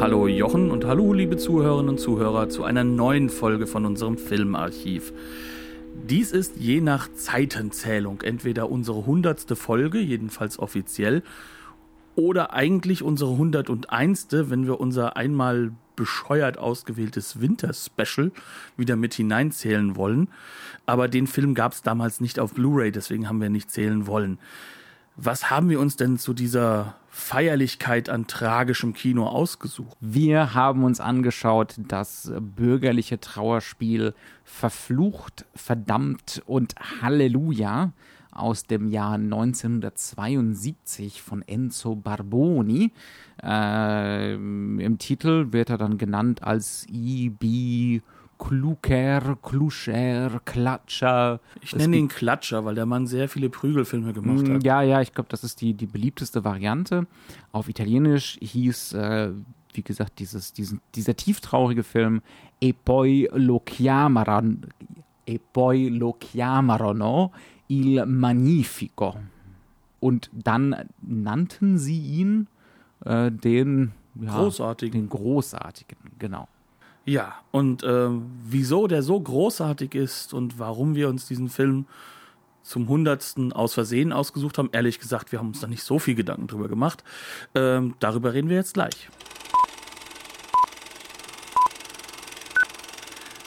[0.00, 5.12] Hallo Jochen und hallo liebe Zuhörerinnen und Zuhörer zu einer neuen Folge von unserem Filmarchiv.
[6.08, 11.22] Dies ist je nach Zeitenzählung entweder unsere hundertste Folge, jedenfalls offiziell,
[12.16, 14.28] oder eigentlich unsere 101.
[14.30, 18.32] wenn wir unser einmal bescheuert ausgewähltes Winter-Special
[18.76, 20.28] wieder mit hineinzählen wollen.
[20.86, 24.38] Aber den Film gab es damals nicht auf Blu-ray, deswegen haben wir nicht zählen wollen.
[25.16, 29.96] Was haben wir uns denn zu dieser Feierlichkeit an tragischem Kino ausgesucht?
[30.00, 37.92] Wir haben uns angeschaut das bürgerliche Trauerspiel Verflucht, Verdammt und Halleluja
[38.32, 42.90] aus dem Jahr 1972 von Enzo Barboni.
[43.40, 48.00] Äh, Im Titel wird er dann genannt als I.B.
[48.38, 51.40] Kluker, Kluscher, Klatscher.
[51.60, 54.64] Ich nenne ihn Klatscher, weil der Mann sehr viele Prügelfilme gemacht hat.
[54.64, 57.06] Ja, ja, ich glaube, das ist die, die beliebteste Variante.
[57.52, 59.30] Auf Italienisch hieß, äh,
[59.72, 62.22] wie gesagt, dieses, diesen, dieser tieftraurige Film
[62.60, 64.56] E poi lo chiamarono,
[65.24, 67.32] e poi lo chiamarono
[67.66, 69.16] Il Magnifico.
[70.00, 72.46] Und dann nannten sie ihn
[73.04, 75.02] äh, den ja, Großartigen.
[75.02, 76.48] Den Großartigen, genau.
[77.04, 78.08] Ja, und äh,
[78.44, 81.86] wieso der so großartig ist und warum wir uns diesen Film
[82.62, 86.14] zum hundertsten aus Versehen ausgesucht haben, ehrlich gesagt, wir haben uns da nicht so viel
[86.14, 87.04] Gedanken drüber gemacht.
[87.54, 89.10] Ähm, darüber reden wir jetzt gleich.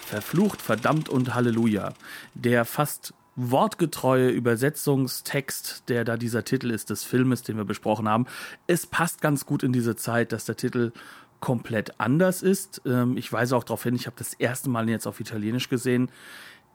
[0.05, 1.93] Verflucht, verdammt und Halleluja.
[2.35, 8.25] Der fast wortgetreue Übersetzungstext, der da dieser Titel ist des Filmes, den wir besprochen haben.
[8.67, 10.91] Es passt ganz gut in diese Zeit, dass der Titel
[11.39, 12.81] komplett anders ist.
[12.85, 16.09] Ähm, ich weise auch darauf hin, ich habe das erste Mal jetzt auf Italienisch gesehen.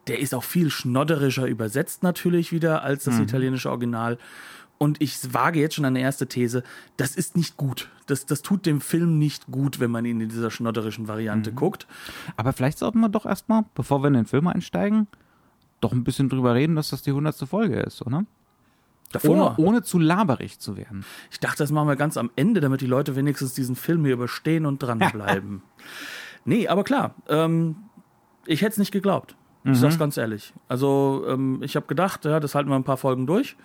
[0.07, 3.23] Der ist auch viel schnodderischer übersetzt natürlich wieder als das mhm.
[3.23, 4.17] italienische Original.
[4.77, 6.63] Und ich wage jetzt schon eine erste These,
[6.97, 7.89] das ist nicht gut.
[8.05, 11.55] Das, das tut dem Film nicht gut, wenn man ihn in dieser schnodderischen Variante mhm.
[11.55, 11.87] guckt.
[12.35, 15.07] Aber vielleicht sollten wir doch erstmal, bevor wir in den Film einsteigen,
[15.79, 18.25] doch ein bisschen drüber reden, dass das die hundertste Folge ist, oder?
[19.13, 19.55] Davor.
[19.57, 21.05] Ohne, ohne zu laberig zu werden.
[21.31, 24.15] Ich dachte, das machen wir ganz am Ende, damit die Leute wenigstens diesen Film hier
[24.15, 25.61] überstehen und dranbleiben.
[26.45, 27.75] nee, aber klar, ähm,
[28.45, 29.35] ich hätte es nicht geglaubt.
[29.63, 29.75] Ich mhm.
[29.75, 30.53] sag's ganz ehrlich.
[30.67, 33.55] Also, ähm, ich habe gedacht, ja, das halten wir ein paar Folgen durch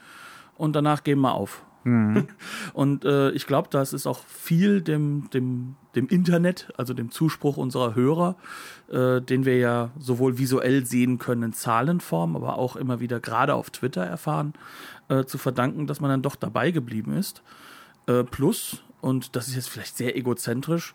[0.57, 1.65] und danach geben wir auf.
[1.85, 2.29] Mhm.
[2.75, 7.57] Und äh, ich glaube, das ist auch viel dem, dem, dem Internet, also dem Zuspruch
[7.57, 8.37] unserer Hörer,
[8.91, 13.55] äh, den wir ja sowohl visuell sehen können in Zahlenform, aber auch immer wieder gerade
[13.55, 14.55] auf Twitter erfahren,
[15.09, 17.43] äh, zu verdanken, dass man dann doch dabei geblieben ist.
[18.07, 20.95] Äh, plus, und das ist jetzt vielleicht sehr egozentrisch,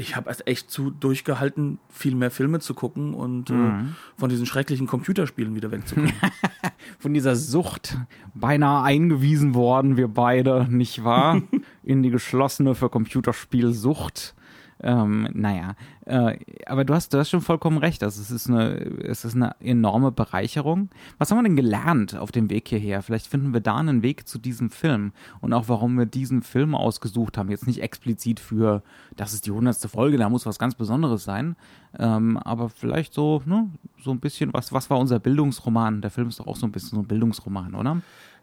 [0.00, 3.68] ich habe erst echt zu durchgehalten, viel mehr Filme zu gucken und äh, mhm.
[3.68, 6.12] äh, von diesen schrecklichen Computerspielen wieder wegzukommen.
[6.98, 7.98] von dieser Sucht
[8.32, 11.42] beinahe eingewiesen worden, wir beide, nicht wahr?
[11.82, 14.34] In die geschlossene für Computerspielsucht.
[14.80, 15.74] Ähm, naja,
[16.06, 18.02] äh, aber du hast, du hast schon vollkommen recht.
[18.02, 20.90] Also es ist eine, es ist eine enorme Bereicherung.
[21.18, 23.02] Was haben wir denn gelernt auf dem Weg hierher?
[23.02, 26.74] Vielleicht finden wir da einen Weg zu diesem Film und auch warum wir diesen Film
[26.74, 27.50] ausgesucht haben.
[27.50, 28.82] Jetzt nicht explizit für,
[29.16, 31.56] das ist die hundertste Folge, da muss was ganz Besonderes sein.
[31.98, 33.68] Ähm, aber vielleicht so, ne,
[34.00, 36.02] so ein bisschen, was, was war unser Bildungsroman?
[36.02, 38.00] Der Film ist doch auch so ein bisschen so ein Bildungsroman, oder?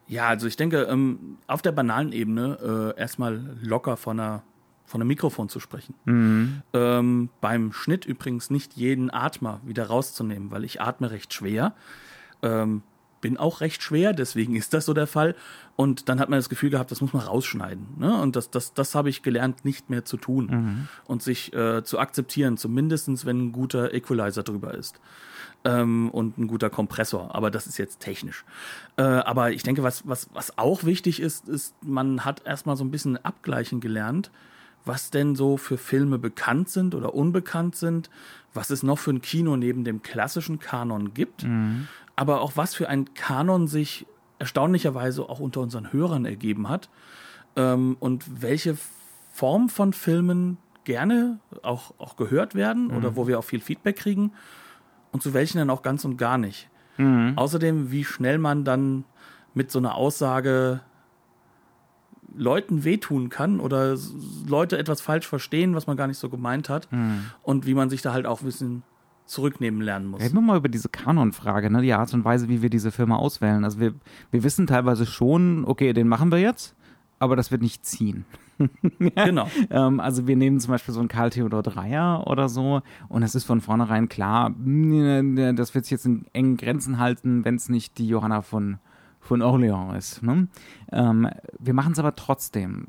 [0.07, 4.43] Ja, also ich denke, ähm, auf der banalen Ebene äh, erstmal locker von einer
[4.85, 5.95] von einem Mikrofon zu sprechen.
[6.05, 6.61] Mhm.
[6.73, 11.73] Ähm, beim Schnitt übrigens nicht jeden Atmer wieder rauszunehmen, weil ich atme recht schwer.
[12.41, 12.83] Ähm,
[13.25, 15.35] bin auch recht schwer, deswegen ist das so der Fall.
[15.75, 17.87] Und dann hat man das Gefühl gehabt, das muss man rausschneiden.
[17.97, 18.21] Ne?
[18.21, 20.87] Und das, das, das habe ich gelernt, nicht mehr zu tun mhm.
[21.05, 24.99] und sich äh, zu akzeptieren, zumindest wenn ein guter Equalizer drüber ist.
[25.63, 28.45] Ähm, und ein guter Kompressor, aber das ist jetzt technisch.
[28.97, 32.83] Äh, aber ich denke, was, was, was auch wichtig ist, ist, man hat erstmal so
[32.83, 34.29] ein bisschen abgleichen gelernt
[34.85, 38.09] was denn so für Filme bekannt sind oder unbekannt sind,
[38.53, 41.87] was es noch für ein Kino neben dem klassischen Kanon gibt, mhm.
[42.15, 44.05] aber auch was für ein Kanon sich
[44.39, 46.89] erstaunlicherweise auch unter unseren Hörern ergeben hat
[47.55, 48.77] ähm, und welche
[49.31, 52.97] Form von Filmen gerne auch, auch gehört werden mhm.
[52.97, 54.31] oder wo wir auch viel Feedback kriegen
[55.11, 56.69] und zu welchen dann auch ganz und gar nicht.
[56.97, 57.33] Mhm.
[57.35, 59.03] Außerdem, wie schnell man dann
[59.53, 60.81] mit so einer Aussage
[62.35, 63.97] Leuten wehtun kann oder
[64.47, 66.91] Leute etwas falsch verstehen, was man gar nicht so gemeint hat.
[66.91, 67.25] Mhm.
[67.43, 68.83] Und wie man sich da halt auch ein bisschen
[69.25, 70.21] zurücknehmen lernen muss.
[70.21, 71.81] Reden wir mal über diese Kanonfrage, ne?
[71.81, 73.63] die Art und Weise, wie wir diese Filme auswählen.
[73.63, 73.93] Also wir,
[74.31, 76.75] wir wissen teilweise schon, okay, den machen wir jetzt,
[77.19, 78.25] aber das wird nicht ziehen.
[78.99, 79.49] Genau.
[79.69, 83.35] ähm, also wir nehmen zum Beispiel so einen Karl Theodor Dreier oder so und es
[83.35, 87.97] ist von vornherein klar, das wird sich jetzt in engen Grenzen halten, wenn es nicht
[87.97, 88.77] die Johanna von,
[89.25, 90.23] von Orléans ist.
[90.23, 90.47] Ne?
[90.91, 91.29] Ähm,
[91.59, 92.87] wir machen es aber trotzdem.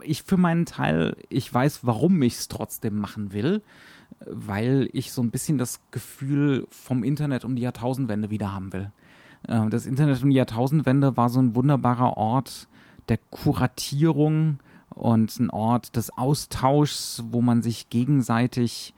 [0.00, 3.62] Ich für meinen Teil, ich weiß, warum ich es trotzdem machen will,
[4.26, 8.90] weil ich so ein bisschen das Gefühl vom Internet um die Jahrtausendwende wieder haben will.
[9.46, 12.68] Äh, das Internet um die Jahrtausendwende war so ein wunderbarer Ort
[13.08, 14.58] der Kuratierung,
[14.96, 18.94] und ein Ort des Austauschs, wo man sich gegenseitig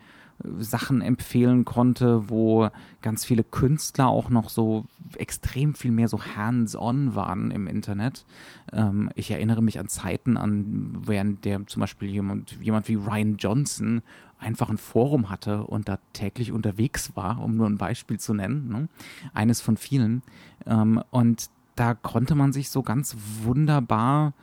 [0.59, 2.69] Sachen empfehlen konnte, wo
[3.03, 4.85] ganz viele Künstler auch noch so
[5.17, 8.25] extrem viel mehr so hands-on waren im Internet.
[8.73, 13.37] Ähm, ich erinnere mich an Zeiten an, während der zum Beispiel jemand, jemand wie Ryan
[13.37, 14.03] Johnson
[14.39, 18.69] einfach ein Forum hatte und da täglich unterwegs war, um nur ein Beispiel zu nennen.
[18.69, 18.89] Ne?
[19.35, 20.23] Eines von vielen.
[20.67, 24.35] Ähm, und da konnte man sich so ganz wunderbar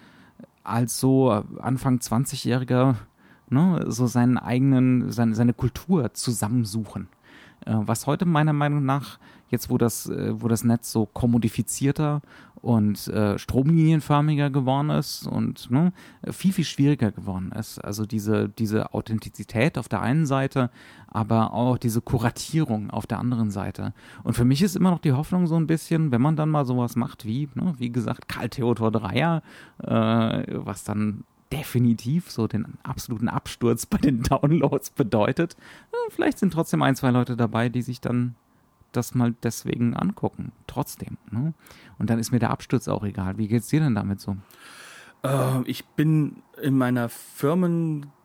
[0.63, 2.95] als so Anfang 20-Jähriger
[3.49, 7.07] ne, so seinen eigenen, seine, seine Kultur zusammensuchen.
[7.65, 9.19] Äh, was heute meiner Meinung nach,
[9.49, 12.21] jetzt wo das, äh, wo das Netz so kommodifizierter
[12.61, 15.93] und äh, stromlinienförmiger geworden ist und ne,
[16.31, 17.77] viel, viel schwieriger geworden ist.
[17.77, 20.71] Also diese, diese Authentizität auf der einen Seite,
[21.07, 23.93] aber auch diese Kuratierung auf der anderen Seite.
[24.23, 26.65] Und für mich ist immer noch die Hoffnung so ein bisschen, wenn man dann mal
[26.65, 29.43] sowas macht wie, ne, wie gesagt, Karl Theodor Dreier,
[29.83, 35.55] äh, was dann definitiv so den absoluten Absturz bei den Downloads bedeutet.
[36.09, 38.35] Vielleicht sind trotzdem ein, zwei Leute dabei, die sich dann
[38.91, 40.51] das mal deswegen angucken.
[40.67, 41.17] Trotzdem.
[41.31, 41.53] Ne?
[41.97, 43.37] Und dann ist mir der Absturz auch egal.
[43.37, 44.37] Wie geht's dir denn damit so?
[45.23, 47.09] Äh, ich bin in meiner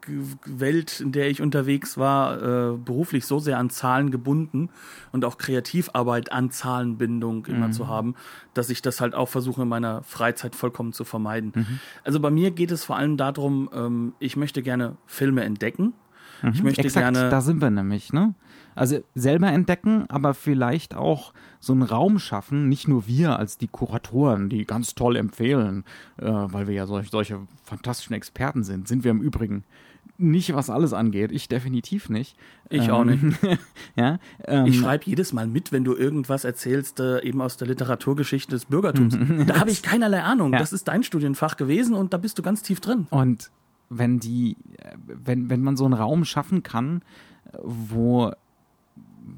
[0.04, 4.70] Firmenwelt, in der ich unterwegs war, äh, beruflich so sehr an Zahlen gebunden
[5.12, 7.72] und auch Kreativarbeit an Zahlenbindung immer mhm.
[7.72, 8.14] zu haben,
[8.54, 11.52] dass ich das halt auch versuche in meiner Freizeit vollkommen zu vermeiden.
[11.54, 11.80] Mhm.
[12.04, 15.94] Also bei mir geht es vor allem darum, ähm, ich möchte gerne Filme entdecken.
[16.42, 16.50] Mhm.
[16.54, 17.30] Ich möchte Exakt, gerne.
[17.30, 18.34] Da sind wir nämlich, ne?
[18.74, 23.66] Also selber entdecken, aber vielleicht auch so einen Raum schaffen, nicht nur wir als die
[23.68, 25.84] Kuratoren, die ganz toll empfehlen,
[26.18, 29.64] äh, weil wir ja solch, solche fantastischen Experten sind, sind wir im Übrigen
[30.20, 31.32] nicht, was alles angeht.
[31.32, 32.36] Ich definitiv nicht.
[32.68, 33.22] Ich ähm, auch nicht.
[33.96, 37.68] ja, ähm, ich schreibe jedes Mal mit, wenn du irgendwas erzählst, äh, eben aus der
[37.68, 39.16] Literaturgeschichte des Bürgertums.
[39.46, 40.52] da habe ich keinerlei Ahnung.
[40.52, 40.58] Ja.
[40.58, 43.06] Das ist dein Studienfach gewesen und da bist du ganz tief drin.
[43.10, 43.50] Und
[43.88, 44.56] wenn die,
[45.06, 47.02] wenn, wenn man so einen Raum schaffen kann,
[47.62, 48.32] wo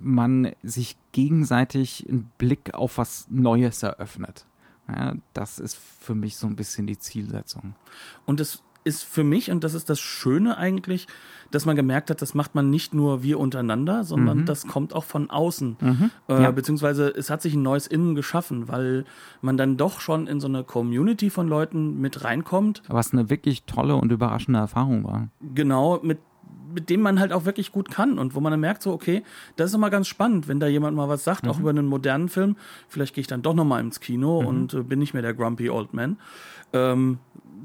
[0.00, 4.46] man sich gegenseitig einen Blick auf was Neues eröffnet.
[4.88, 7.74] Ja, das ist für mich so ein bisschen die Zielsetzung.
[8.26, 11.06] Und es ist für mich, und das ist das Schöne eigentlich,
[11.50, 14.46] dass man gemerkt hat, das macht man nicht nur wir untereinander, sondern mhm.
[14.46, 15.76] das kommt auch von außen.
[15.80, 16.10] Mhm.
[16.28, 16.50] Äh, ja.
[16.50, 19.04] Beziehungsweise es hat sich ein neues Innen geschaffen, weil
[19.40, 22.82] man dann doch schon in so eine Community von Leuten mit reinkommt.
[22.88, 25.28] Was eine wirklich tolle und überraschende Erfahrung war.
[25.54, 26.18] Genau, mit
[26.74, 29.22] mit dem man halt auch wirklich gut kann und wo man dann merkt, so, okay,
[29.56, 31.50] das ist immer ganz spannend, wenn da jemand mal was sagt, mhm.
[31.50, 32.56] auch über einen modernen Film.
[32.88, 34.46] Vielleicht gehe ich dann doch nochmal ins Kino mhm.
[34.46, 36.16] und äh, bin nicht mehr der Grumpy Old Man.
[36.72, 37.18] Ähm,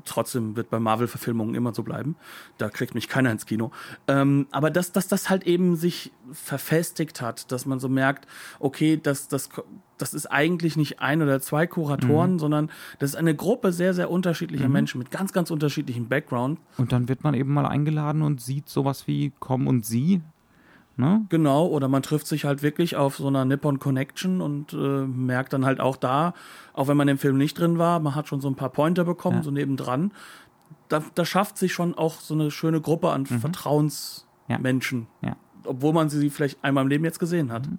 [0.07, 2.15] trotzdem wird bei Marvel-Verfilmungen immer so bleiben.
[2.57, 3.71] Da kriegt mich keiner ins Kino.
[4.07, 8.27] Ähm, aber dass, dass das halt eben sich verfestigt hat, dass man so merkt,
[8.60, 9.50] okay, das, das,
[9.98, 12.39] das ist eigentlich nicht ein oder zwei Kuratoren, mhm.
[12.39, 14.74] sondern das ist eine Gruppe sehr, sehr unterschiedlicher mhm.
[14.74, 16.60] Menschen mit ganz, ganz unterschiedlichem Background.
[16.77, 20.22] Und dann wird man eben mal eingeladen und sieht sowas wie Komm und Sie
[20.98, 21.25] Ne?
[21.30, 25.54] Genau, oder man trifft sich halt wirklich auf so einer Nippon Connection und äh, merkt
[25.54, 26.34] dann halt auch da,
[26.74, 29.04] auch wenn man im Film nicht drin war, man hat schon so ein paar Pointer
[29.04, 29.44] bekommen, ja.
[29.44, 30.12] so nebendran.
[30.89, 33.39] Da, da schafft sich schon auch so eine schöne Gruppe an mhm.
[33.39, 35.30] Vertrauensmenschen, ja.
[35.30, 35.36] ja.
[35.66, 37.68] obwohl man sie vielleicht einmal im Leben jetzt gesehen hat.
[37.68, 37.77] Mhm.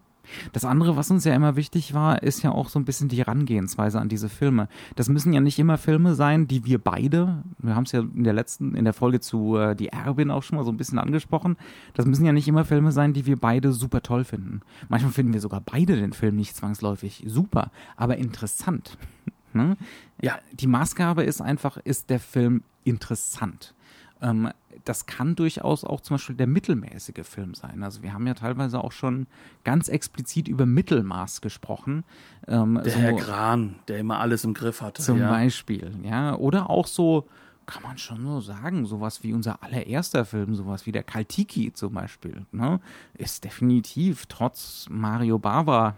[0.52, 3.18] Das andere, was uns ja immer wichtig war, ist ja auch so ein bisschen die
[3.18, 4.68] Herangehensweise an diese Filme.
[4.96, 8.24] Das müssen ja nicht immer Filme sein, die wir beide, wir haben es ja in
[8.24, 10.98] der letzten, in der Folge zu äh, Die Erbin auch schon mal so ein bisschen
[10.98, 11.56] angesprochen,
[11.94, 14.60] das müssen ja nicht immer Filme sein, die wir beide super toll finden.
[14.88, 18.98] Manchmal finden wir sogar beide den Film nicht zwangsläufig super, aber interessant.
[19.52, 19.76] ne?
[20.20, 23.74] Ja, die Maßgabe ist einfach, ist der Film interessant.
[24.20, 24.48] Ähm,
[24.88, 27.82] das kann durchaus auch zum Beispiel der mittelmäßige Film sein.
[27.82, 29.26] Also wir haben ja teilweise auch schon
[29.64, 32.04] ganz explizit über Mittelmaß gesprochen.
[32.46, 35.02] Ähm, der so, Herr Gran, der immer alles im Griff hatte.
[35.02, 35.28] Zum ja.
[35.28, 36.34] Beispiel, ja.
[36.36, 37.26] Oder auch so,
[37.66, 41.92] kann man schon so sagen, sowas wie unser allererster Film, sowas wie der Kaltiki zum
[41.92, 42.80] Beispiel, ne,
[43.12, 45.96] ist definitiv trotz Mario Bava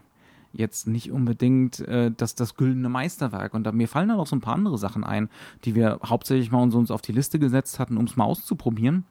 [0.52, 3.54] jetzt nicht unbedingt äh, das, das güldene Meisterwerk.
[3.54, 5.28] Und da, mir fallen dann auch so ein paar andere Sachen ein,
[5.64, 9.04] die wir hauptsächlich mal uns, uns auf die Liste gesetzt hatten, um es mal auszuprobieren.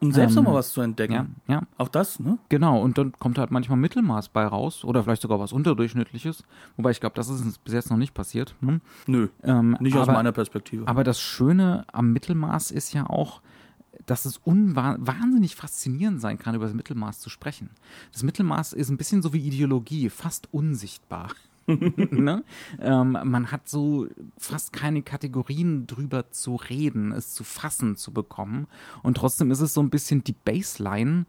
[0.00, 1.36] Um selbst Ähm, noch mal was zu entdecken.
[1.48, 1.62] Ja, ja.
[1.76, 2.38] Auch das, ne?
[2.50, 6.44] Genau, und dann kommt halt manchmal Mittelmaß bei raus oder vielleicht sogar was Unterdurchschnittliches.
[6.76, 8.54] Wobei ich glaube, das ist uns bis jetzt noch nicht passiert.
[8.60, 8.80] Ne?
[9.08, 10.86] Nö, Ähm, nicht aus aber, meiner Perspektive.
[10.86, 13.40] Aber das Schöne am Mittelmaß ist ja auch,
[14.10, 17.70] dass es wahnsinnig faszinierend sein kann, über das Mittelmaß zu sprechen.
[18.12, 21.30] Das Mittelmaß ist ein bisschen so wie Ideologie, fast unsichtbar.
[21.66, 22.44] ne?
[22.80, 24.06] ähm, man hat so
[24.38, 28.66] fast keine Kategorien drüber zu reden, es zu fassen zu bekommen.
[29.02, 31.26] Und trotzdem ist es so ein bisschen die Baseline,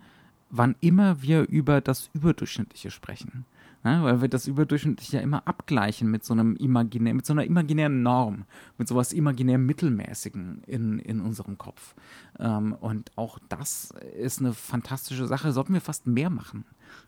[0.49, 3.45] wann immer wir über das Überdurchschnittliche sprechen.
[3.83, 3.99] Ne?
[4.03, 8.03] Weil wir das Überdurchschnittliche ja immer abgleichen mit so einem imaginär, mit so einer imaginären
[8.03, 8.45] Norm,
[8.77, 11.95] mit sowas imaginär Mittelmäßigen in, in unserem Kopf.
[12.39, 15.51] Ähm, und auch das ist eine fantastische Sache.
[15.53, 16.65] Sollten wir fast mehr machen,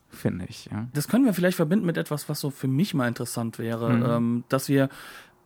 [0.09, 0.69] finde ich.
[0.71, 0.87] Ja?
[0.93, 4.05] Das können wir vielleicht verbinden mit etwas, was so für mich mal interessant wäre, Mhm.
[4.05, 4.89] ähm, dass wir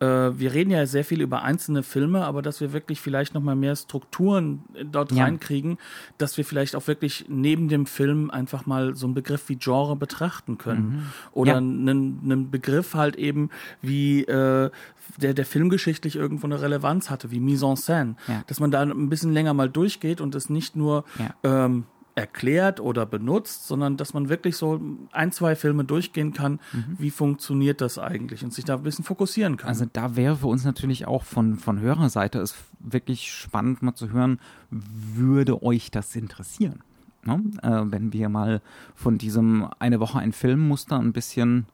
[0.04, 3.56] wir reden ja sehr viel über einzelne Filme, aber dass wir wirklich vielleicht noch mal
[3.56, 5.24] mehr Strukturen äh, dort Ja.
[5.24, 5.78] reinkriegen,
[6.18, 9.96] dass wir vielleicht auch wirklich neben dem Film einfach mal so einen Begriff wie Genre
[9.96, 11.86] betrachten können oder Mhm.
[11.86, 11.90] Ja.
[11.92, 13.48] einen, einen Begriff halt eben
[13.80, 14.70] wie äh,
[15.18, 18.42] der der filmgeschichtlich irgendwo eine Relevanz hatte, wie Mise en scène, Ja.
[18.48, 21.04] dass man da ein bisschen länger mal durchgeht und es nicht nur
[21.42, 21.84] ähm,
[22.16, 24.80] erklärt oder benutzt, sondern dass man wirklich so
[25.12, 26.60] ein, zwei Filme durchgehen kann,
[26.98, 29.68] wie funktioniert das eigentlich und sich da ein bisschen fokussieren kann.
[29.68, 34.10] Also da wäre für uns natürlich auch von, von Hörerseite es wirklich spannend mal zu
[34.10, 36.82] hören, würde euch das interessieren?
[37.24, 37.42] Ne?
[37.62, 38.62] Äh, wenn wir mal
[38.94, 41.66] von diesem eine Woche ein Filmmuster ein bisschen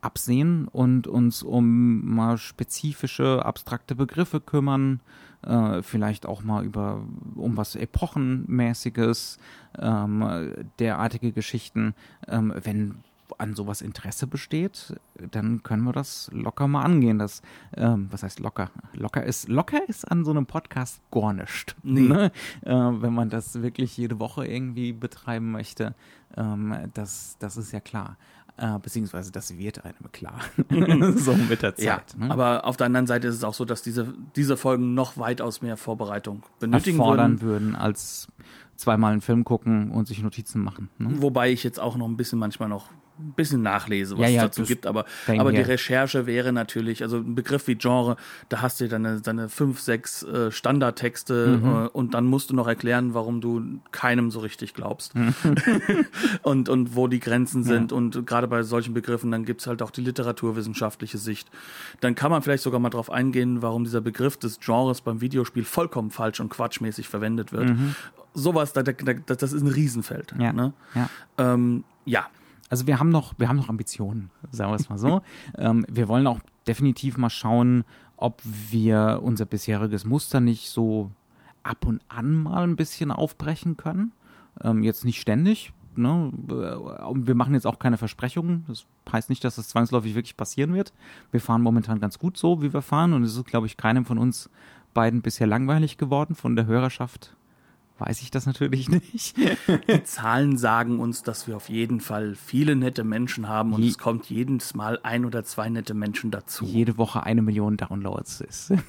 [0.00, 5.00] absehen und uns um mal spezifische, abstrakte Begriffe kümmern,
[5.46, 7.02] äh, vielleicht auch mal über
[7.34, 9.38] um was Epochenmäßiges,
[9.78, 11.94] ähm, derartige Geschichten.
[12.28, 12.96] Ähm, wenn
[13.38, 14.94] an sowas Interesse besteht,
[15.30, 17.18] dann können wir das locker mal angehen.
[17.18, 17.42] Das,
[17.76, 18.70] ähm, was heißt locker?
[18.92, 21.76] Locker ist, locker ist an so einem Podcast gar nicht.
[21.82, 22.02] Nee.
[22.02, 22.32] Ne?
[22.62, 25.94] Äh, wenn man das wirklich jede Woche irgendwie betreiben möchte,
[26.36, 28.16] ähm, das, das ist ja klar.
[28.60, 30.38] Äh, beziehungsweise das wird einem klar.
[31.16, 31.84] so mit der Zeit.
[31.84, 32.30] ja, ne?
[32.30, 35.62] aber auf der anderen Seite ist es auch so, dass diese, diese Folgen noch weitaus
[35.62, 37.68] mehr Vorbereitung benötigen erfordern würden.
[37.68, 38.28] würden, als
[38.76, 40.90] zweimal einen Film gucken und sich Notizen machen.
[40.98, 41.22] Ne?
[41.22, 44.44] Wobei ich jetzt auch noch ein bisschen manchmal noch ein bisschen nachlese, was Ja, ja,
[44.44, 45.58] es dazu gibt, aber, aber die.
[45.60, 48.16] Recherche wäre natürlich, also ein Begriff wie Genre,
[48.48, 51.68] da hast du deine, deine fünf, sechs äh, Standardtexte Mhm.
[51.68, 53.62] äh, und dann musst du noch erklären, warum du
[53.92, 55.34] keinem so richtig glaubst Mhm.
[56.42, 59.90] und, und wo die Grenzen sind und gerade bei solchen Begriffen, dann gibt's halt auch
[59.90, 61.48] die literaturwissenschaftliche Sicht.
[62.00, 65.64] Dann kann man vielleicht sogar mal drauf eingehen, warum dieser Begriff des Genres beim Videospiel
[65.64, 67.72] vollkommen falsch und quatschmäßig verwendet wird.
[68.34, 70.34] Sowas, da, da, da, das ist ein Riesenfeld.
[70.34, 70.40] Mhm.
[70.40, 70.72] Ja, Ne?
[70.94, 71.08] ja.
[71.38, 72.26] Ähm, ja,
[72.70, 75.22] Also wir haben noch, wir haben noch Ambitionen, sagen wir es mal so.
[75.58, 77.84] ähm, wir wollen auch definitiv mal schauen,
[78.16, 81.10] ob wir unser bisheriges Muster nicht so
[81.62, 84.12] ab und an mal ein bisschen aufbrechen können.
[84.62, 85.72] Ähm, jetzt nicht ständig.
[85.96, 86.32] Ne?
[86.48, 88.64] Äh, Wir machen jetzt auch keine Versprechungen.
[88.68, 90.92] Das heißt nicht, dass das zwangsläufig wirklich passieren wird.
[91.32, 93.12] Wir fahren momentan ganz gut so, wie wir fahren.
[93.12, 94.48] Und es ist, glaube ich, keinem von uns
[94.94, 96.34] beiden bisher langweilig geworden.
[96.34, 97.34] Von der Hörerschaft
[98.00, 99.36] weiß ich das natürlich nicht.
[99.36, 103.90] Die Zahlen sagen uns, dass wir auf jeden Fall viele nette Menschen haben und Je-
[103.90, 106.64] es kommt jedes Mal ein oder zwei nette Menschen dazu.
[106.64, 108.72] Jede Woche eine Million Downloads ist.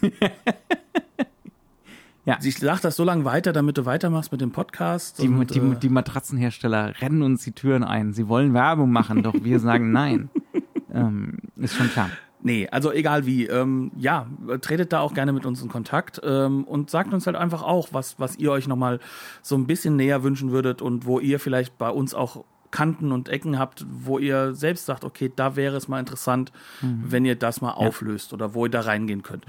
[2.44, 5.22] Ich sag das so lange weiter, damit du weitermachst mit dem Podcast.
[5.22, 8.14] Die, und, die, äh, die Matratzenhersteller rennen uns die Türen ein.
[8.14, 10.30] Sie wollen Werbung machen, doch wir sagen nein.
[10.94, 12.10] ähm, ist schon klar.
[12.44, 13.46] Nee, also egal wie.
[13.46, 14.26] Ähm, ja,
[14.62, 17.90] tretet da auch gerne mit uns in Kontakt ähm, und sagt uns halt einfach auch,
[17.92, 19.00] was, was ihr euch nochmal
[19.42, 23.28] so ein bisschen näher wünschen würdet und wo ihr vielleicht bei uns auch Kanten und
[23.30, 27.62] Ecken habt, wo ihr selbst sagt, okay, da wäre es mal interessant, wenn ihr das
[27.62, 29.46] mal auflöst oder wo ihr da reingehen könnt.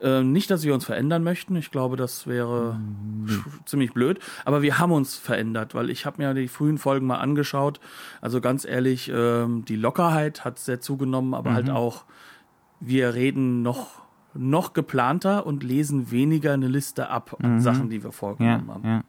[0.00, 1.54] Ähm, nicht, dass wir uns verändern möchten.
[1.54, 2.80] Ich glaube, das wäre
[3.26, 4.18] sch- ziemlich blöd.
[4.44, 7.78] Aber wir haben uns verändert, weil ich habe mir die frühen Folgen mal angeschaut.
[8.20, 12.04] Also ganz ehrlich, ähm, die Lockerheit hat sehr zugenommen, aber halt auch
[12.84, 14.02] wir reden noch
[14.34, 18.84] noch geplanter und lesen weniger eine Liste ab an Sachen, die wir Ja, vorgenommen haben.
[18.84, 19.04] ja.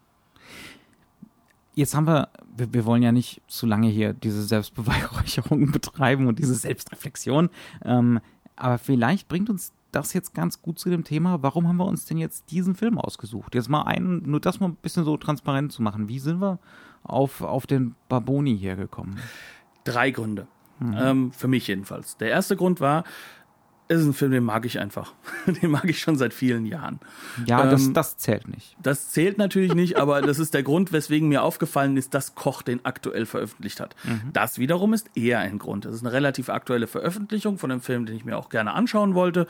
[1.76, 6.40] Jetzt haben wir, wir, wir wollen ja nicht zu lange hier diese Selbstbeweihräucherung betreiben und
[6.40, 7.50] diese Selbstreflexion.
[7.84, 8.20] Ähm,
[8.56, 12.06] aber vielleicht bringt uns das jetzt ganz gut zu dem Thema, warum haben wir uns
[12.06, 13.56] denn jetzt diesen Film ausgesucht?
[13.56, 16.10] Jetzt mal einen, nur das mal ein bisschen so transparent zu machen.
[16.10, 16.60] Wie sind wir
[17.04, 19.18] auf, auf den Barboni hier gekommen?
[19.84, 20.48] Drei Gründe.
[20.80, 20.96] Mhm.
[21.00, 22.18] Ähm, für mich jedenfalls.
[22.18, 23.04] Der erste Grund war,
[23.94, 25.14] es ist ein Film, den mag ich einfach.
[25.62, 27.00] den mag ich schon seit vielen Jahren.
[27.46, 28.76] Ja, das, Ähm, das zählt nicht.
[28.82, 32.62] Das zählt natürlich nicht, aber das ist der Grund, weswegen mir aufgefallen ist, dass Koch
[32.62, 33.96] den aktuell veröffentlicht hat.
[34.32, 35.86] Das wiederum ist eher ein Grund.
[35.86, 39.16] Das ist eine relativ aktuelle Veröffentlichung von einem Film, den ich mir auch gerne anschauen
[39.16, 39.48] wollte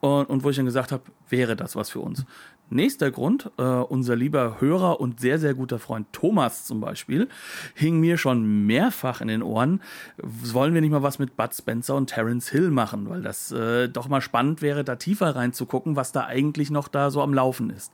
[0.00, 2.24] und, und wo ich dann gesagt habe, wäre das was für uns.
[2.72, 7.28] Nächster Grund, äh, unser lieber Hörer und sehr, sehr guter Freund Thomas zum Beispiel,
[7.74, 9.82] hing mir schon mehrfach in den Ohren,
[10.16, 13.88] wollen wir nicht mal was mit Bud Spencer und Terence Hill machen, weil das äh,
[13.88, 17.68] doch mal spannend wäre, da tiefer reinzugucken, was da eigentlich noch da so am Laufen
[17.68, 17.92] ist.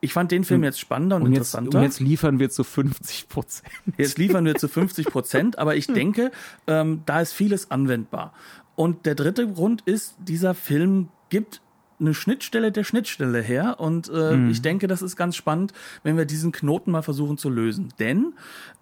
[0.00, 1.66] Ich fand den Film jetzt spannender und, und interessanter.
[1.66, 3.68] Jetzt, und jetzt liefern wir zu 50 Prozent.
[3.98, 6.30] Jetzt liefern wir zu 50 Prozent, aber ich denke,
[6.66, 8.32] ähm, da ist vieles anwendbar.
[8.74, 11.60] Und der dritte Grund ist, dieser Film gibt
[12.00, 13.76] eine Schnittstelle der Schnittstelle her.
[13.78, 14.50] Und äh, mhm.
[14.50, 17.92] ich denke, das ist ganz spannend, wenn wir diesen Knoten mal versuchen zu lösen.
[17.98, 18.34] Denn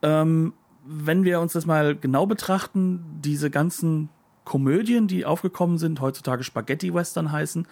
[0.03, 0.53] ähm,
[0.85, 4.09] wenn wir uns das mal genau betrachten, diese ganzen
[4.45, 7.67] Komödien, die aufgekommen sind, heutzutage Spaghetti-Western heißen,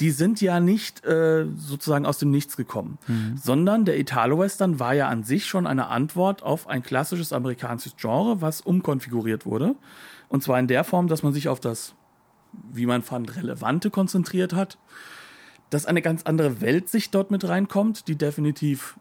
[0.00, 3.38] die sind ja nicht äh, sozusagen aus dem Nichts gekommen, mhm.
[3.42, 8.42] sondern der Italo-Western war ja an sich schon eine Antwort auf ein klassisches amerikanisches Genre,
[8.42, 9.74] was umkonfiguriert wurde.
[10.28, 11.94] Und zwar in der Form, dass man sich auf das,
[12.72, 14.78] wie man fand, Relevante konzentriert hat,
[15.70, 18.96] dass eine ganz andere Weltsicht dort mit reinkommt, die definitiv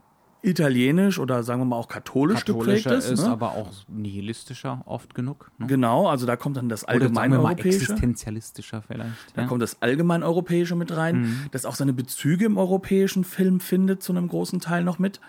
[0.45, 3.09] italienisch oder sagen wir mal auch katholisch geprägt ist.
[3.09, 3.29] ist ne?
[3.29, 5.49] aber auch nihilistischer oft genug.
[5.57, 5.65] Ne?
[5.65, 7.67] Genau, also da kommt dann das allgemeineuropäische.
[7.67, 9.11] existenzialistischer vielleicht.
[9.33, 9.47] Da ja.
[9.47, 11.39] kommt das allgemeineuropäische mit rein, mhm.
[11.51, 15.19] das auch seine Bezüge im europäischen Film findet zu einem großen Teil noch mit.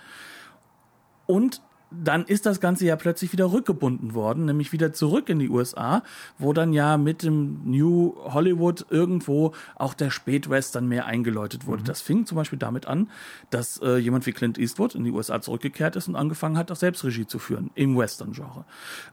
[1.25, 5.49] Und dann ist das Ganze ja plötzlich wieder rückgebunden worden, nämlich wieder zurück in die
[5.49, 6.03] USA,
[6.39, 11.83] wo dann ja mit dem New Hollywood irgendwo auch der Spätwestern mehr eingeläutet wurde.
[11.83, 11.87] Mhm.
[11.87, 13.11] Das fing zum Beispiel damit an,
[13.51, 16.77] dass äh, jemand wie Clint Eastwood in die USA zurückgekehrt ist und angefangen hat, auch
[16.77, 18.65] selbst Regie zu führen im Western-Genre.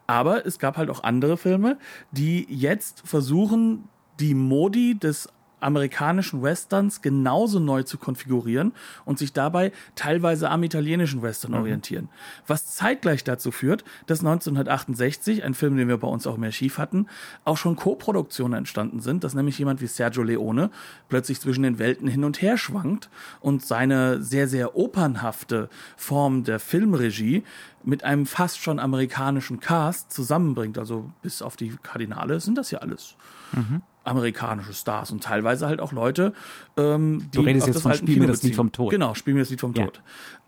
[0.07, 1.77] Aber es gab halt auch andere Filme,
[2.11, 3.87] die jetzt versuchen,
[4.19, 5.29] die Modi des
[5.63, 8.73] amerikanischen Westerns genauso neu zu konfigurieren
[9.05, 11.57] und sich dabei teilweise am italienischen Western mhm.
[11.57, 12.09] orientieren.
[12.47, 16.77] Was zeitgleich dazu führt, dass 1968, ein Film, den wir bei uns auch im Archiv
[16.77, 17.07] hatten,
[17.45, 20.69] auch schon Co-Produktionen entstanden sind, dass nämlich jemand wie Sergio Leone
[21.09, 26.59] plötzlich zwischen den Welten hin und her schwankt und seine sehr, sehr opernhafte Form der
[26.59, 27.43] Filmregie
[27.83, 30.77] mit einem fast schon amerikanischen Cast zusammenbringt.
[30.77, 33.15] Also bis auf die Kardinale sind das ja alles.
[33.51, 36.33] Mhm amerikanische Stars und teilweise halt auch Leute,
[36.77, 37.37] ähm, die.
[37.37, 38.91] Du redest jetzt von Spiel mir das Lied vom Tod.
[38.91, 39.85] Genau, Spiel mir das Lied vom ja.
[39.85, 40.01] Tod.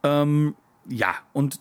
[0.04, 0.56] Ähm,
[0.88, 1.60] ja, und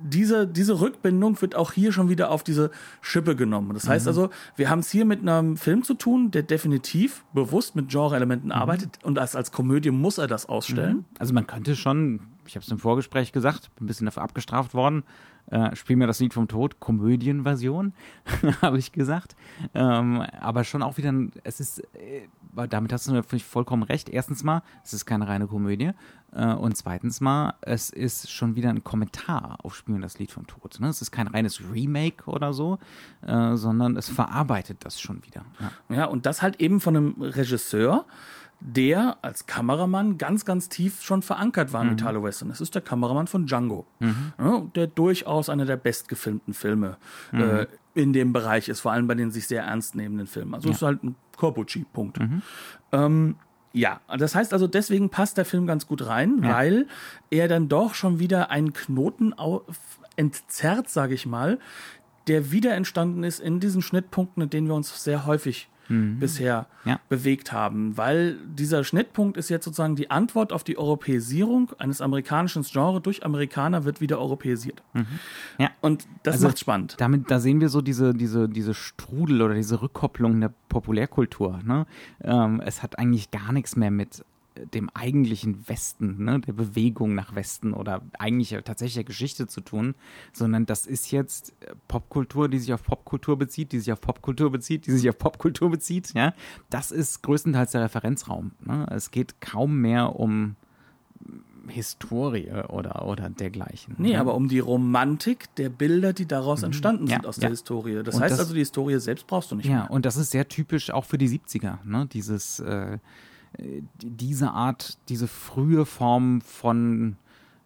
[0.00, 3.74] diese, diese Rückbindung wird auch hier schon wieder auf diese Schippe genommen.
[3.74, 4.08] Das heißt mhm.
[4.08, 8.46] also, wir haben es hier mit einem Film zu tun, der definitiv bewusst mit Genre-Elementen
[8.48, 8.52] mhm.
[8.52, 10.98] arbeitet und als, als Komödie muss er das ausstellen.
[10.98, 11.04] Mhm.
[11.18, 14.74] Also man könnte schon, ich habe es im Vorgespräch gesagt, bin ein bisschen dafür abgestraft
[14.74, 15.02] worden,
[15.50, 17.92] äh, spiel mir das Lied vom Tod, Komödienversion,
[18.62, 19.36] habe ich gesagt.
[19.74, 21.12] Ähm, aber schon auch wieder,
[21.44, 22.28] es ist, äh,
[22.68, 24.08] damit hast du natürlich vollkommen recht.
[24.08, 25.92] Erstens mal, es ist keine reine Komödie.
[26.32, 30.30] Äh, und zweitens mal, es ist schon wieder ein Kommentar auf Spiel mir das Lied
[30.30, 30.78] vom Tod.
[30.80, 30.88] Ne?
[30.88, 32.78] Es ist kein reines Remake oder so,
[33.26, 35.44] äh, sondern es verarbeitet das schon wieder.
[35.88, 35.96] Ja.
[35.96, 38.04] ja, und das halt eben von einem Regisseur,
[38.60, 41.92] der als Kameramann ganz, ganz tief schon verankert war mhm.
[41.92, 42.48] Italo-Western.
[42.48, 44.32] Das ist der Kameramann von Django, mhm.
[44.38, 46.96] ja, der durchaus einer der bestgefilmten Filme
[47.30, 47.40] mhm.
[47.40, 50.54] äh, in dem Bereich ist, vor allem bei den sich sehr ernst nehmenden Filmen.
[50.54, 50.74] Also ja.
[50.74, 52.18] ist halt ein Corbucci, Punkt.
[52.18, 52.42] Mhm.
[52.92, 53.36] Ähm,
[53.72, 56.54] ja, das heißt also, deswegen passt der Film ganz gut rein, ja.
[56.54, 56.86] weil
[57.30, 59.34] er dann doch schon wieder einen Knoten
[60.16, 61.58] entzerrt, sage ich mal,
[62.26, 66.18] der wieder entstanden ist in diesen Schnittpunkten, in denen wir uns sehr häufig mhm.
[66.18, 67.00] bisher ja.
[67.08, 67.96] bewegt haben.
[67.96, 73.24] Weil dieser Schnittpunkt ist jetzt sozusagen die Antwort auf die Europäisierung eines amerikanischen Genres durch
[73.24, 74.82] Amerikaner wird wieder europäisiert.
[74.94, 75.06] Mhm.
[75.58, 75.70] Ja.
[75.80, 76.94] Und das also macht spannend.
[76.98, 81.60] Damit, da sehen wir so diese, diese, diese Strudel oder diese Rückkopplung der Populärkultur.
[81.64, 81.86] Ne?
[82.22, 84.24] Ähm, es hat eigentlich gar nichts mehr mit
[84.74, 89.94] dem eigentlichen Westen, ne, der Bewegung nach Westen oder eigentlich tatsächlich der Geschichte zu tun,
[90.32, 94.50] sondern das ist jetzt äh, Popkultur, die sich auf Popkultur bezieht, die sich auf Popkultur
[94.50, 96.34] bezieht, die sich auf Popkultur bezieht, ja.
[96.70, 98.52] Das ist größtenteils der Referenzraum.
[98.64, 98.86] Ne?
[98.90, 100.56] Es geht kaum mehr um
[101.68, 103.94] Historie oder, oder dergleichen.
[103.98, 104.20] Nee, ja.
[104.20, 106.66] aber um die Romantik der Bilder, die daraus mhm.
[106.66, 108.02] entstanden sind ja, aus der Historie.
[108.02, 109.82] Das und heißt das, also, die Historie selbst brauchst du nicht ja, mehr.
[109.84, 112.06] Ja, und das ist sehr typisch auch für die 70er, ne?
[112.10, 112.98] Dieses äh,
[114.02, 117.16] diese Art, diese frühe Form von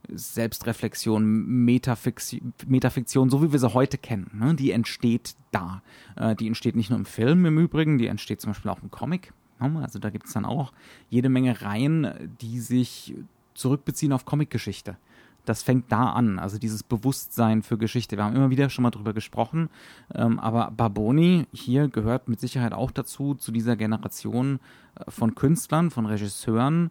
[0.08, 5.82] Selbstreflexion, Metafiktion, Metafiktion, so wie wir sie heute kennen, ne, die entsteht da.
[6.16, 8.90] Äh, die entsteht nicht nur im Film im Übrigen, die entsteht zum Beispiel auch im
[8.90, 9.32] Comic.
[9.60, 9.80] Ne?
[9.82, 10.72] Also da gibt es dann auch
[11.08, 13.14] jede Menge Reihen, die sich
[13.54, 14.96] zurückbeziehen auf Comicgeschichte
[15.44, 18.16] das fängt da an, also dieses Bewusstsein für Geschichte.
[18.16, 19.68] Wir haben immer wieder schon mal drüber gesprochen,
[20.14, 24.60] ähm, aber Barboni hier gehört mit Sicherheit auch dazu, zu dieser Generation
[24.94, 26.90] äh, von Künstlern, von Regisseuren,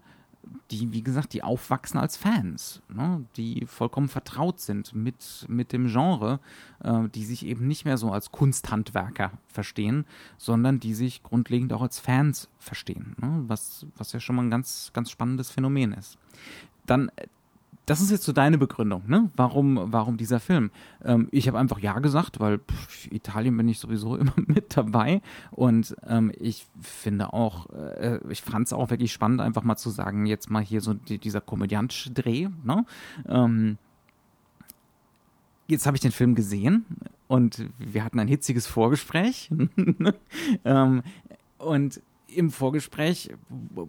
[0.71, 3.23] die, wie gesagt, die aufwachsen als Fans, ne?
[3.37, 6.39] die vollkommen vertraut sind mit, mit dem Genre,
[6.83, 10.05] äh, die sich eben nicht mehr so als Kunsthandwerker verstehen,
[10.37, 13.43] sondern die sich grundlegend auch als Fans verstehen, ne?
[13.47, 16.17] was, was ja schon mal ein ganz, ganz spannendes Phänomen ist.
[16.85, 17.11] Dann
[17.91, 19.30] das ist jetzt so deine Begründung, ne?
[19.36, 20.71] Warum, warum dieser Film?
[21.04, 25.21] Ähm, ich habe einfach ja gesagt, weil pff, Italien bin ich sowieso immer mit dabei
[25.51, 29.89] und ähm, ich finde auch, äh, ich fand es auch wirklich spannend, einfach mal zu
[29.89, 32.86] sagen, jetzt mal hier so die, dieser komödiantische Dreh, ne?
[33.27, 33.77] Ähm,
[35.67, 36.86] jetzt habe ich den Film gesehen
[37.27, 39.51] und wir hatten ein hitziges Vorgespräch
[40.63, 41.04] ähm,
[41.58, 42.01] und
[42.34, 43.36] im Vorgespräch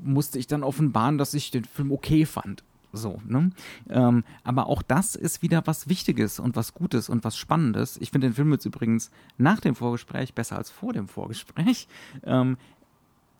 [0.02, 2.64] musste ich dann offenbaren, dass ich den Film okay fand.
[2.92, 3.50] So, ne?
[3.88, 7.96] Ähm, aber auch das ist wieder was Wichtiges und was Gutes und was Spannendes.
[8.00, 11.88] Ich finde den Film jetzt übrigens nach dem Vorgespräch besser als vor dem Vorgespräch.
[12.24, 12.56] Ähm,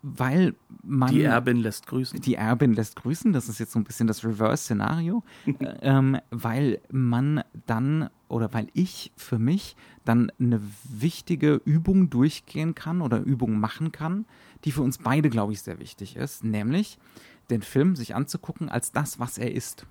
[0.03, 1.09] weil man.
[1.09, 2.19] Die Erbin lässt grüßen.
[2.21, 5.23] Die Erbin lässt grüßen, das ist jetzt so ein bisschen das Reverse-Szenario,
[5.81, 13.01] ähm, weil man dann oder weil ich für mich dann eine wichtige Übung durchgehen kann
[13.01, 14.25] oder Übung machen kann,
[14.65, 16.97] die für uns beide, glaube ich, sehr wichtig ist, nämlich
[17.49, 19.85] den Film sich anzugucken als das, was er ist.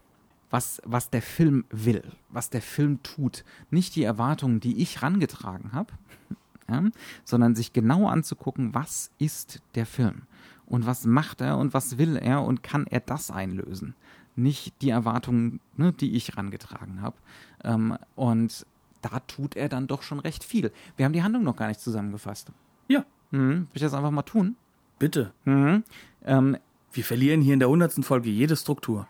[0.50, 3.44] Was, was der Film will, was der Film tut.
[3.70, 5.94] Nicht die Erwartungen, die ich rangetragen habe,
[6.68, 6.84] ja,
[7.24, 10.22] sondern sich genau anzugucken, was ist der Film
[10.66, 13.94] und was macht er und was will er und kann er das einlösen.
[14.36, 17.16] Nicht die Erwartungen, ne, die ich rangetragen habe.
[17.64, 18.66] Ähm, und
[19.02, 20.72] da tut er dann doch schon recht viel.
[20.96, 22.52] Wir haben die Handlung noch gar nicht zusammengefasst.
[22.88, 23.04] Ja.
[23.30, 23.50] Mhm.
[23.50, 24.56] Will ich das einfach mal tun?
[24.98, 25.32] Bitte.
[25.44, 25.84] Mhm.
[26.24, 26.56] Ähm,
[26.92, 29.08] wir verlieren hier in der hundertsten Folge jede Struktur.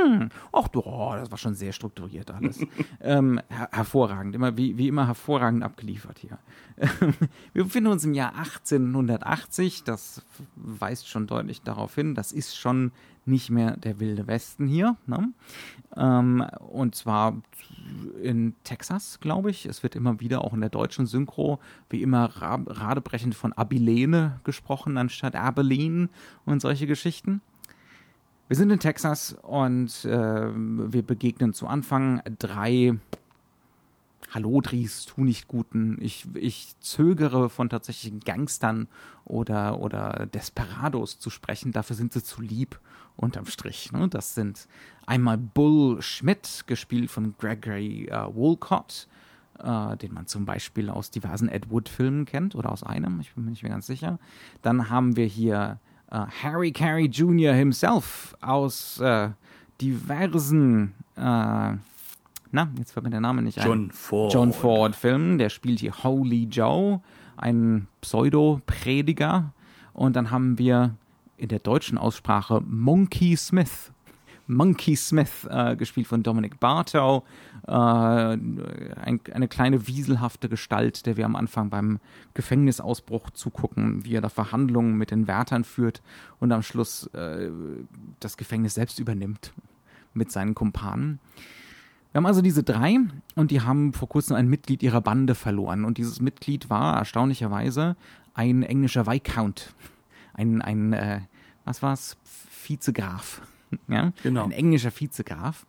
[0.52, 2.60] Ach du, oh, das war schon sehr strukturiert alles.
[3.00, 6.38] ähm, her hervorragend, immer wie, wie immer hervorragend abgeliefert hier.
[7.52, 10.22] wir befinden uns im Jahr 1880, das
[10.56, 12.92] weist schon deutlich darauf hin, das ist schon
[13.24, 14.96] nicht mehr der wilde Westen hier.
[15.06, 15.32] Ne?
[15.96, 17.40] Ähm, und zwar
[18.22, 19.66] in Texas, glaube ich.
[19.66, 21.58] Es wird immer wieder auch in der deutschen Synchro
[21.90, 26.08] wie immer radebrechend von Abilene gesprochen, anstatt Abilene
[26.44, 27.40] und solche Geschichten.
[28.48, 32.98] Wir sind in Texas und äh, wir begegnen zu Anfang drei
[34.30, 35.98] Hallodris, tu nicht Guten.
[36.00, 38.88] Ich, ich zögere von tatsächlichen Gangstern
[39.24, 41.72] oder, oder Desperados zu sprechen.
[41.72, 42.78] Dafür sind sie zu lieb
[43.16, 43.92] unterm Strich.
[43.92, 44.08] Ne?
[44.08, 44.66] Das sind
[45.06, 49.08] einmal Bull Schmidt, gespielt von Gregory äh, Wolcott,
[49.58, 53.44] äh, den man zum Beispiel aus diversen Ed Wood-Filmen kennt oder aus einem, ich bin
[53.44, 54.18] mir nicht mehr ganz sicher.
[54.62, 55.78] Dann haben wir hier
[56.10, 57.52] äh, Harry Carey Jr.
[57.52, 59.30] himself aus äh,
[59.80, 61.74] diversen äh,
[62.54, 63.66] na, jetzt fällt mir der Name nicht ein.
[63.66, 64.32] John Ford.
[64.32, 65.38] John Ford Filmen.
[65.38, 67.00] Der spielt hier Holy Joe,
[67.36, 69.52] ein Pseudo-Prediger.
[69.94, 70.94] Und dann haben wir
[71.42, 73.90] in der deutschen Aussprache Monkey Smith.
[74.46, 77.24] Monkey Smith, äh, gespielt von Dominic Bartow,
[77.66, 81.98] äh, ein, eine kleine wieselhafte Gestalt, der wir am Anfang beim
[82.34, 86.00] Gefängnisausbruch zugucken, wie er da Verhandlungen mit den Wärtern führt
[86.38, 87.50] und am Schluss äh,
[88.20, 89.52] das Gefängnis selbst übernimmt
[90.14, 91.18] mit seinen Kumpanen.
[92.12, 92.98] Wir haben also diese drei
[93.34, 95.84] und die haben vor kurzem ein Mitglied ihrer Bande verloren.
[95.84, 97.96] Und dieses Mitglied war erstaunlicherweise
[98.34, 99.74] ein englischer Viscount.
[100.34, 101.20] Ein, ein äh,
[101.64, 102.16] was war's?
[102.66, 103.42] Vizegraf.
[103.88, 104.12] ja?
[104.22, 104.44] Genau.
[104.44, 105.66] Ein englischer Vizegraf.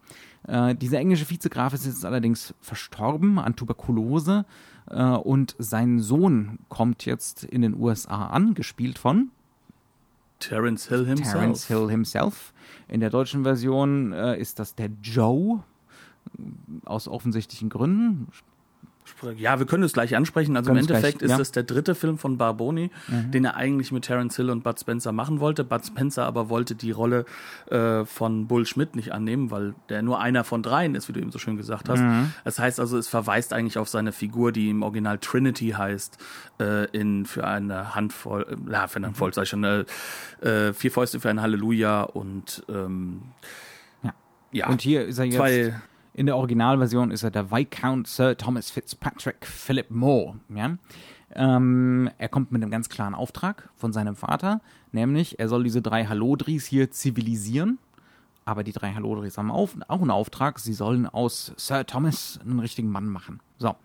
[0.47, 4.45] Äh, dieser englische Vizegraf ist jetzt allerdings verstorben an Tuberkulose
[4.89, 9.31] äh, und sein Sohn kommt jetzt in den USA an, gespielt von
[10.39, 11.31] Terence Hill himself.
[11.31, 12.53] Terence Hill himself.
[12.89, 15.63] In der deutschen Version äh, ist das der Joe,
[16.85, 18.27] aus offensichtlichen Gründen.
[19.37, 20.57] Ja, wir können es gleich ansprechen.
[20.57, 21.37] Also im Endeffekt gleich, ist ja.
[21.37, 23.31] das der dritte Film von Barboni, mhm.
[23.31, 25.63] den er eigentlich mit Terence Hill und Bud Spencer machen wollte.
[25.63, 27.25] Bud Spencer aber wollte die Rolle
[27.69, 31.19] äh, von Bull Schmidt nicht annehmen, weil der nur einer von dreien ist, wie du
[31.19, 32.01] eben so schön gesagt hast.
[32.01, 32.33] Mhm.
[32.43, 36.17] Das heißt also, es verweist eigentlich auf seine Figur, die im Original Trinity heißt,
[36.59, 39.33] äh, in für eine Handvoll, äh, ja, für eine Handvoll, mhm.
[39.33, 39.85] sag ich schon, äh,
[40.41, 43.21] äh, vier Fäuste für ein Halleluja und ähm,
[44.03, 44.13] ja.
[44.51, 44.67] ja.
[44.67, 45.73] Und hier ist er jetzt zwei
[46.13, 50.35] in der Originalversion ist er der Viscount Sir Thomas Fitzpatrick Philip Moore.
[50.49, 50.77] Ja?
[51.31, 55.81] Ähm, er kommt mit einem ganz klaren Auftrag von seinem Vater, nämlich er soll diese
[55.81, 57.79] drei Halodris hier zivilisieren.
[58.45, 62.89] Aber die drei Halodris haben auch einen Auftrag, sie sollen aus Sir Thomas einen richtigen
[62.89, 63.39] Mann machen.
[63.57, 63.75] So.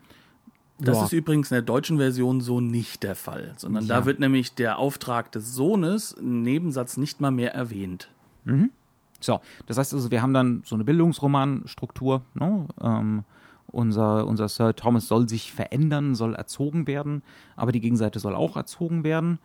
[0.81, 1.05] Das Boah.
[1.07, 3.97] ist übrigens in der deutschen Version so nicht der Fall, sondern ja.
[3.97, 8.11] da wird nämlich der Auftrag des Sohnes im Nebensatz nicht mal mehr erwähnt.
[8.45, 8.71] Mhm.
[9.21, 12.23] So, das heißt also, wir haben dann so eine Bildungsromanstruktur.
[12.35, 12.67] Ne?
[12.81, 13.25] Ähm,
[13.67, 17.23] unser, unser Sir Thomas soll sich verändern, soll erzogen werden,
[17.55, 19.39] aber die Gegenseite soll auch erzogen werden.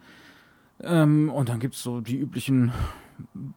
[0.82, 2.72] Ähm, und dann gibt es so die üblichen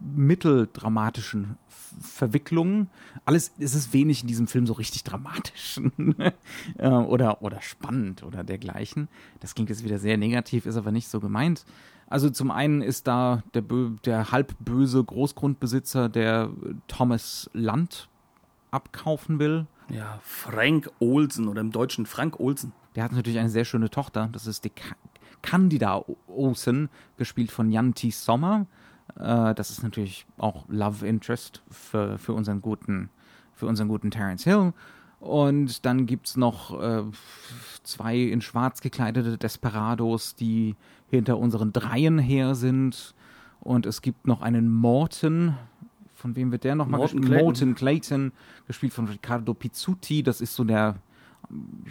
[0.00, 1.57] mitteldramatischen
[2.00, 2.90] Verwicklungen.
[3.24, 5.81] Alles, es ist wenig in diesem Film so richtig dramatisch
[6.79, 9.09] äh, oder, oder spannend oder dergleichen.
[9.40, 11.64] Das klingt jetzt wieder sehr negativ, ist aber nicht so gemeint.
[12.09, 13.62] Also zum einen ist da der,
[14.05, 16.51] der halbböse Großgrundbesitzer, der
[16.87, 18.09] Thomas Land
[18.71, 19.66] abkaufen will.
[19.88, 22.73] Ja, Frank Olsen oder im Deutschen Frank Olsen.
[22.95, 24.73] Der hat natürlich eine sehr schöne Tochter, das ist die
[25.42, 28.11] Candida Olsen, gespielt von Jan T.
[28.11, 28.66] Sommer.
[29.19, 33.11] Äh, das ist natürlich auch Love Interest für, für unseren guten,
[33.55, 34.73] für unseren guten Terence Hill.
[35.21, 37.03] Und dann gibt es noch äh,
[37.83, 40.77] zwei in schwarz gekleidete Desperados, die
[41.11, 43.14] hinter unseren Dreien her sind.
[43.61, 45.55] Und es gibt noch einen Morton,
[46.14, 47.25] von wem wird der nochmal gespielt?
[47.27, 47.45] Clayton.
[47.45, 48.33] Morton Clayton,
[48.66, 50.23] gespielt von Riccardo Pizzuti.
[50.23, 50.97] Das ist so der,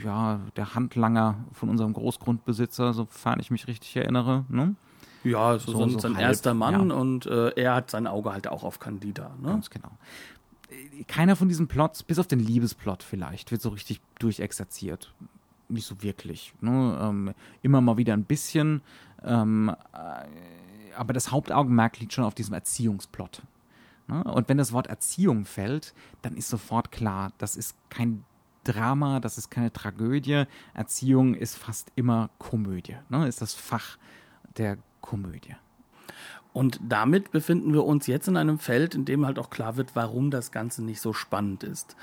[0.03, 4.45] ja, der Handlanger von unserem Großgrundbesitzer, sofern ich mich richtig erinnere.
[4.49, 4.75] Ne?
[5.23, 6.95] Ja, so, So- so, so sein halb, erster Mann ja.
[6.95, 9.31] und äh, er hat sein Auge halt auch auf Candida.
[9.41, 9.49] Ne?
[9.49, 9.91] Ganz genau.
[11.07, 15.13] Keiner von diesen Plots, bis auf den Liebesplot vielleicht, wird so richtig durchexerziert.
[15.67, 16.53] Nicht so wirklich.
[16.61, 16.97] Ne?
[17.01, 18.81] Ähm, immer mal wieder ein bisschen.
[19.23, 23.41] Ähm, äh, aber das Hauptaugenmerk liegt schon auf diesem Erziehungsplot.
[24.07, 24.23] Ne?
[24.23, 28.23] Und wenn das Wort Erziehung fällt, dann ist sofort klar, das ist kein
[28.63, 30.45] Drama, das ist keine Tragödie.
[30.73, 32.97] Erziehung ist fast immer Komödie.
[33.09, 33.27] Ne?
[33.27, 33.97] Ist das Fach
[34.57, 35.55] der Komödie.
[36.55, 39.93] Und damit befinden wir uns jetzt in einem Feld, in dem halt auch klar wird,
[39.93, 41.97] warum das Ganze nicht so spannend ist.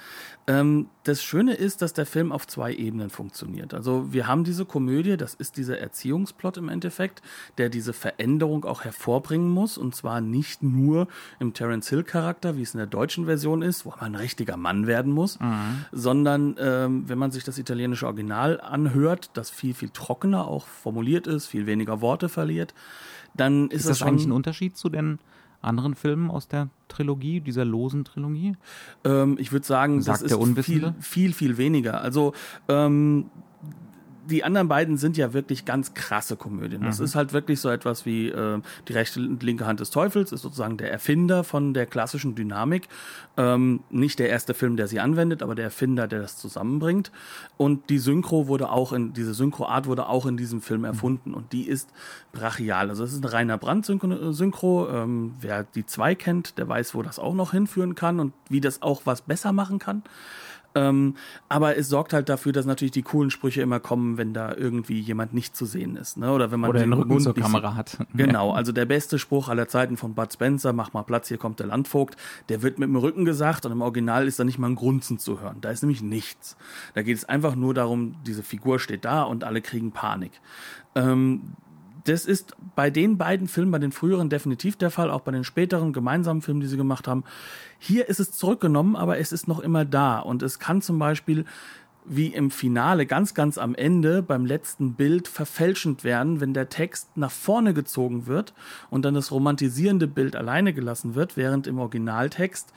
[0.46, 3.72] Ähm, das Schöne ist, dass der Film auf zwei Ebenen funktioniert.
[3.72, 7.22] Also wir haben diese Komödie, das ist dieser Erziehungsplot im Endeffekt,
[7.56, 9.78] der diese Veränderung auch hervorbringen muss.
[9.78, 11.08] Und zwar nicht nur
[11.40, 14.86] im Terence Hill-Charakter, wie es in der deutschen Version ist, wo man ein richtiger Mann
[14.86, 15.38] werden muss,
[15.92, 21.26] sondern ähm, wenn man sich das italienische Original anhört, das viel, viel trockener auch formuliert
[21.26, 22.74] ist, viel weniger Worte verliert,
[23.34, 25.18] dann ist, Ist das schon eigentlich ein Unterschied zu den
[25.60, 28.56] anderen Filmen aus der Trilogie, dieser losen Trilogie?
[29.04, 32.00] Ähm, ich würde sagen, Sagt das ist der viel, viel, viel weniger.
[32.00, 32.34] Also
[32.68, 33.30] ähm,
[34.28, 36.82] die anderen beiden sind ja wirklich ganz krasse Komödien.
[36.82, 40.32] Das ist halt wirklich so etwas wie äh, die rechte und linke Hand des Teufels,
[40.32, 42.88] ist sozusagen der Erfinder von der klassischen Dynamik.
[43.36, 47.10] Ähm, nicht der erste Film, der sie anwendet, aber der Erfinder, der das zusammenbringt.
[47.56, 51.52] Und die Synchro wurde auch in, diese Synchroart wurde auch in diesem Film erfunden und
[51.52, 51.90] die ist
[52.32, 52.90] brachial.
[52.90, 54.32] Also es ist eine reiner Brand-Synchro.
[54.32, 54.88] Synchro.
[54.90, 58.60] Ähm, wer die zwei kennt, der weiß, wo das auch noch hinführen kann und wie
[58.60, 60.02] das auch was besser machen kann.
[60.74, 61.16] Ähm,
[61.48, 65.00] aber es sorgt halt dafür, dass natürlich die coolen Sprüche immer kommen, wenn da irgendwie
[65.00, 66.16] jemand nicht zu sehen ist.
[66.16, 66.32] Ne?
[66.32, 67.98] Oder wenn man Oder den Rücken Mund zur Kamera hat.
[68.14, 71.60] Genau, also der beste Spruch aller Zeiten von Bud Spencer, mach mal Platz, hier kommt
[71.60, 72.16] der Landvogt,
[72.48, 75.18] der wird mit dem Rücken gesagt und im Original ist da nicht mal ein Grunzen
[75.18, 75.58] zu hören.
[75.60, 76.56] Da ist nämlich nichts.
[76.94, 80.32] Da geht es einfach nur darum, diese Figur steht da und alle kriegen Panik.
[80.94, 81.54] Ähm,
[82.04, 85.44] das ist bei den beiden Filmen, bei den früheren definitiv der Fall, auch bei den
[85.44, 87.24] späteren gemeinsamen Filmen, die sie gemacht haben.
[87.78, 90.18] Hier ist es zurückgenommen, aber es ist noch immer da.
[90.18, 91.44] Und es kann zum Beispiel
[92.04, 97.16] wie im Finale ganz, ganz am Ende beim letzten Bild verfälschend werden, wenn der Text
[97.16, 98.54] nach vorne gezogen wird
[98.90, 102.72] und dann das romantisierende Bild alleine gelassen wird, während im Originaltext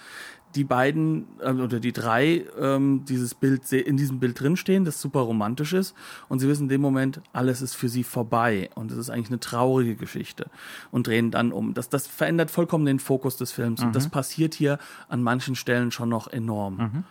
[0.56, 5.22] die beiden äh, oder die drei ähm, dieses Bild in diesem Bild drinstehen, das super
[5.22, 5.94] romantisch ist
[6.30, 9.30] und sie wissen in dem Moment, alles ist für sie vorbei und es ist eigentlich
[9.30, 10.48] eine traurige Geschichte
[10.92, 11.74] und drehen dann um.
[11.74, 15.92] Das, das verändert vollkommen den Fokus des Films und das passiert hier an manchen Stellen
[15.92, 17.04] schon noch enorm.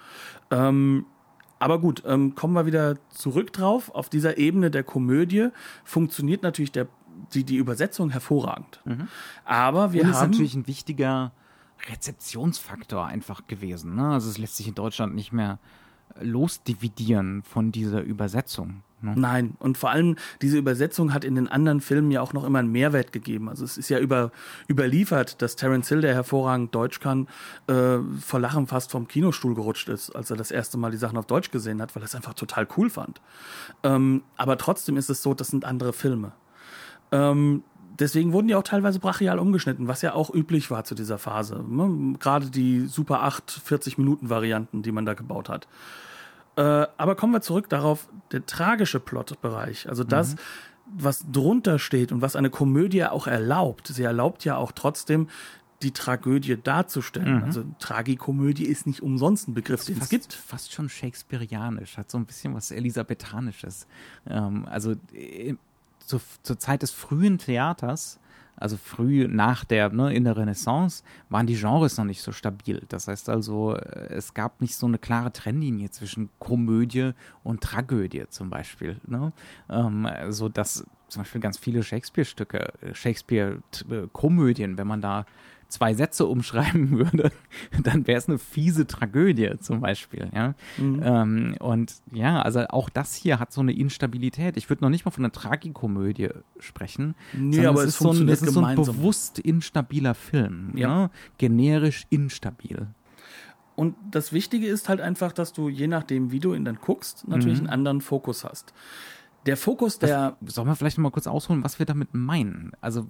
[0.50, 1.06] Ähm,
[1.58, 3.94] aber gut, ähm, kommen wir wieder zurück drauf.
[3.94, 5.48] Auf dieser Ebene der Komödie
[5.84, 6.88] funktioniert natürlich der,
[7.32, 8.82] die, die Übersetzung hervorragend.
[9.44, 11.32] Aber wir Und ist haben natürlich ein wichtiger
[11.88, 13.96] Rezeptionsfaktor einfach gewesen.
[13.96, 14.08] Ne?
[14.08, 15.58] Also es lässt sich in Deutschland nicht mehr
[16.20, 18.82] losdividieren von dieser Übersetzung.
[19.04, 19.14] Ne?
[19.16, 22.60] Nein, und vor allem diese Übersetzung hat in den anderen Filmen ja auch noch immer
[22.60, 23.48] einen Mehrwert gegeben.
[23.48, 24.32] Also es ist ja über,
[24.68, 27.28] überliefert, dass Terence Hill, der hervorragend Deutsch kann,
[27.66, 31.18] äh, vor Lachen fast vom Kinostuhl gerutscht ist, als er das erste Mal die Sachen
[31.18, 33.20] auf Deutsch gesehen hat, weil er es einfach total cool fand.
[33.82, 36.32] Ähm, aber trotzdem ist es so, das sind andere Filme.
[37.12, 37.62] Ähm,
[37.98, 41.64] deswegen wurden die auch teilweise brachial umgeschnitten, was ja auch üblich war zu dieser Phase.
[41.68, 42.16] Ne?
[42.18, 45.68] Gerade die Super 8 40-Minuten-Varianten, die man da gebaut hat.
[46.56, 50.36] Äh, aber kommen wir zurück darauf, der tragische Plotbereich, also das,
[50.86, 53.88] was drunter steht und was eine Komödie auch erlaubt.
[53.88, 55.28] Sie erlaubt ja auch trotzdem,
[55.82, 57.42] die Tragödie darzustellen.
[57.44, 60.32] Also Tragikomödie ist nicht umsonst ein Begriff, den es fast, gibt.
[60.32, 63.86] fast schon shakespearianisch, hat so ein bisschen was Elisabethanisches.
[64.26, 65.54] Ähm, also äh,
[66.06, 68.20] zu, zur Zeit des frühen Theaters,
[68.56, 72.82] also früh nach der, ne, in der Renaissance, waren die Genres noch nicht so stabil.
[72.88, 77.12] Das heißt also, äh, es gab nicht so eine klare Trennlinie zwischen Komödie
[77.42, 79.00] und Tragödie zum Beispiel.
[79.06, 79.32] Ne?
[79.68, 85.26] Ähm, so dass zum Beispiel ganz viele Shakespeare-Stücke, äh, Shakespeare-Komödien, wenn man da
[85.68, 87.30] zwei Sätze umschreiben würde,
[87.82, 90.30] dann wäre es eine fiese Tragödie zum Beispiel.
[90.34, 90.54] Ja?
[90.78, 91.02] Mhm.
[91.04, 94.56] Ähm, und ja, also auch das hier hat so eine Instabilität.
[94.56, 97.14] Ich würde noch nicht mal von einer Tragikomödie sprechen.
[97.32, 100.72] Nee, aber es, ist, so ein, es ist so ein bewusst instabiler Film.
[100.74, 100.88] Ja.
[100.88, 101.10] ja?
[101.38, 102.88] Generisch instabil.
[103.76, 107.26] Und das Wichtige ist halt einfach, dass du je nachdem, wie du ihn dann guckst,
[107.26, 107.66] natürlich mhm.
[107.66, 108.72] einen anderen Fokus hast.
[109.46, 110.36] Der Fokus der.
[110.40, 112.72] Das, sollen wir vielleicht noch mal kurz ausholen, was wir damit meinen?
[112.80, 113.06] Also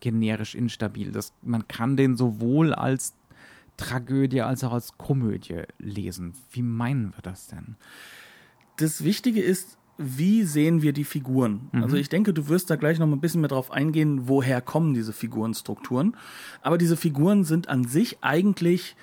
[0.00, 1.12] generisch instabil.
[1.12, 3.14] Das, man kann den sowohl als
[3.76, 6.34] Tragödie als auch als Komödie lesen.
[6.50, 7.76] Wie meinen wir das denn?
[8.76, 11.68] Das Wichtige ist, wie sehen wir die Figuren?
[11.72, 11.82] Mhm.
[11.82, 14.94] Also ich denke, du wirst da gleich noch ein bisschen mehr drauf eingehen, woher kommen
[14.94, 16.16] diese Figurenstrukturen.
[16.62, 18.96] Aber diese Figuren sind an sich eigentlich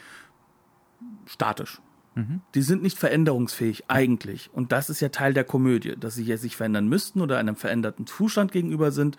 [1.26, 1.82] statisch.
[2.16, 2.42] Mhm.
[2.56, 4.50] Die sind nicht veränderungsfähig, eigentlich.
[4.54, 8.06] Und das ist ja Teil der Komödie, dass sie sich verändern müssten oder einem veränderten
[8.06, 9.18] Zustand gegenüber sind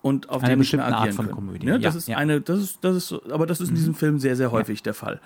[0.00, 1.36] und auf eine den bestimmte agieren Art von können.
[1.36, 1.66] Komödie.
[1.66, 2.16] Ja, das ist ja.
[2.16, 3.78] eine, das ist, das ist, aber das ist in mhm.
[3.78, 4.84] diesem Film sehr, sehr häufig ja.
[4.84, 5.20] der Fall.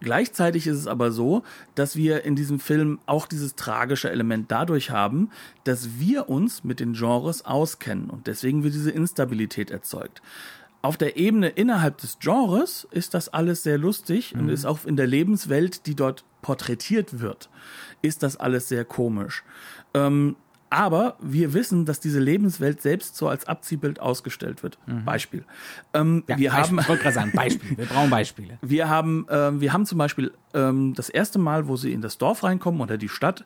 [0.00, 1.44] Gleichzeitig ist es aber so,
[1.76, 5.30] dass wir in diesem Film auch dieses tragische Element dadurch haben,
[5.62, 10.20] dass wir uns mit den Genres auskennen und deswegen wird diese Instabilität erzeugt
[10.82, 14.40] auf der Ebene innerhalb des Genres ist das alles sehr lustig mhm.
[14.40, 17.48] und ist auch in der Lebenswelt, die dort porträtiert wird,
[18.02, 19.44] ist das alles sehr komisch.
[19.94, 20.36] Ähm,
[20.70, 24.78] aber wir wissen, dass diese Lebenswelt selbst so als Abziehbild ausgestellt wird.
[24.86, 25.04] Mhm.
[25.04, 25.44] Beispiel.
[25.92, 26.78] Ähm, ja, wir Beispiel.
[26.82, 27.76] haben, ich sagen, Beispiel.
[27.76, 28.58] Wir brauchen Beispiele.
[28.62, 32.16] Wir haben, äh, wir haben zum Beispiel ähm, das erste Mal, wo sie in das
[32.16, 33.44] Dorf reinkommen oder die Stadt,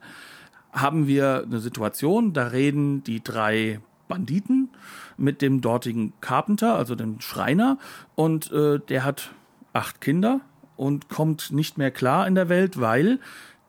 [0.72, 4.70] haben wir eine Situation, da reden die drei Banditen
[5.16, 7.78] mit dem dortigen Carpenter, also dem Schreiner,
[8.14, 9.32] und äh, der hat
[9.72, 10.40] acht Kinder
[10.76, 13.20] und kommt nicht mehr klar in der Welt, weil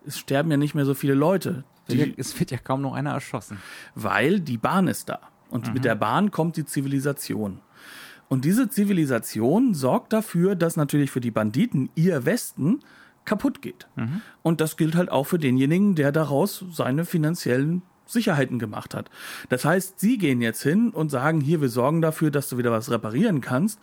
[0.05, 1.63] es sterben ja nicht mehr so viele Leute.
[1.89, 3.59] Die, es wird ja kaum noch einer erschossen.
[3.95, 5.19] Weil die Bahn ist da.
[5.49, 5.73] Und mhm.
[5.73, 7.59] mit der Bahn kommt die Zivilisation.
[8.29, 12.79] Und diese Zivilisation sorgt dafür, dass natürlich für die Banditen ihr Westen
[13.23, 13.87] kaputt geht.
[13.95, 14.21] Mhm.
[14.41, 19.09] Und das gilt halt auch für denjenigen, der daraus seine finanziellen Sicherheiten gemacht hat.
[19.49, 22.71] Das heißt, sie gehen jetzt hin und sagen, hier, wir sorgen dafür, dass du wieder
[22.71, 23.79] was reparieren kannst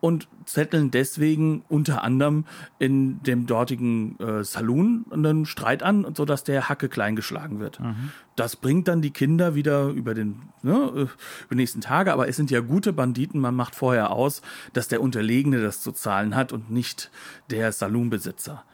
[0.00, 2.44] und zetteln deswegen unter anderem
[2.78, 7.80] in dem dortigen äh, Saloon einen Streit an, so dass der Hacke klein geschlagen wird.
[7.80, 8.10] Mhm.
[8.34, 11.08] Das bringt dann die Kinder wieder über den ne, äh, über
[11.50, 15.02] die nächsten Tage, aber es sind ja gute Banditen, man macht vorher aus, dass der
[15.02, 17.10] Unterlegene das zu zahlen hat und nicht
[17.50, 18.64] der Saloonbesitzer.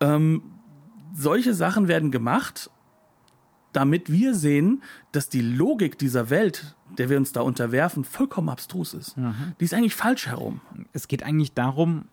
[0.00, 0.42] Ähm,
[1.14, 2.70] solche Sachen werden gemacht
[3.72, 4.82] damit wir sehen,
[5.12, 9.16] dass die Logik dieser Welt, der wir uns da unterwerfen, vollkommen abstrus ist.
[9.16, 9.54] Mhm.
[9.60, 10.60] Die ist eigentlich falsch herum.
[10.92, 12.06] Es geht eigentlich darum,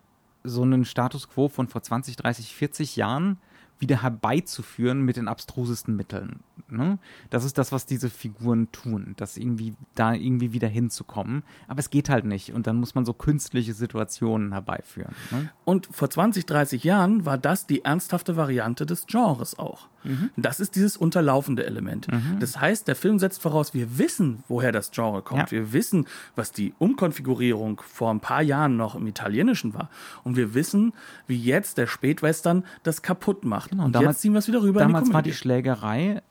[0.44, 3.38] so einen Status quo von vor 20, 30, 40 Jahren
[3.80, 6.42] wieder herbeizuführen mit den abstrusesten Mitteln.
[6.70, 7.00] Ne?
[7.30, 11.44] Das ist das, was diese Figuren tun, das irgendwie da irgendwie wieder hinzukommen.
[11.68, 15.16] Aber es geht halt nicht und dann muss man so künstliche Situationen herbeiführen.
[15.32, 15.50] Ne?
[15.66, 19.88] Und vor 20, 30 Jahren war das die ernsthafte Variante des Genres auch.
[20.04, 20.30] Mhm.
[20.38, 22.08] Das ist dieses unterlaufende Element.
[22.12, 22.38] Mhm.
[22.40, 25.52] Das heißt, der Film setzt voraus, wir wissen, woher das Genre kommt.
[25.52, 25.52] Ja.
[25.52, 29.90] Wir wissen, was die Umkonfigurierung vor ein paar Jahren noch im Italienischen war.
[30.24, 30.94] Und wir wissen,
[31.28, 33.69] wie jetzt der Spätwestern das kaputt macht.
[33.70, 34.80] Genau, und, und damals, jetzt ziehen wir es wieder rüber.
[34.80, 36.22] Damals war die Schlägerei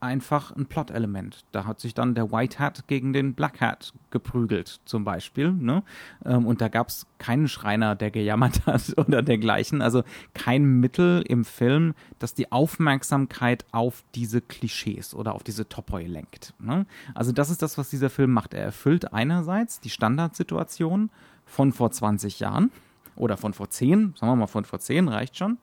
[0.00, 1.44] einfach ein Plot-Element.
[1.52, 5.52] Da hat sich dann der White Hat gegen den Black Hat geprügelt, zum Beispiel.
[5.52, 5.82] Ne?
[6.24, 9.82] Ähm, und da gab es keinen Schreiner, der gejammert hat oder dergleichen.
[9.82, 10.02] Also
[10.34, 16.54] kein Mittel im Film, das die Aufmerksamkeit auf diese Klischees oder auf diese Topoi lenkt.
[16.58, 16.86] Ne?
[17.14, 18.54] Also das ist das, was dieser Film macht.
[18.54, 21.10] Er erfüllt einerseits die Standardsituation
[21.44, 22.70] von vor 20 Jahren
[23.16, 25.58] oder von vor 10, sagen wir mal von vor 10 reicht schon,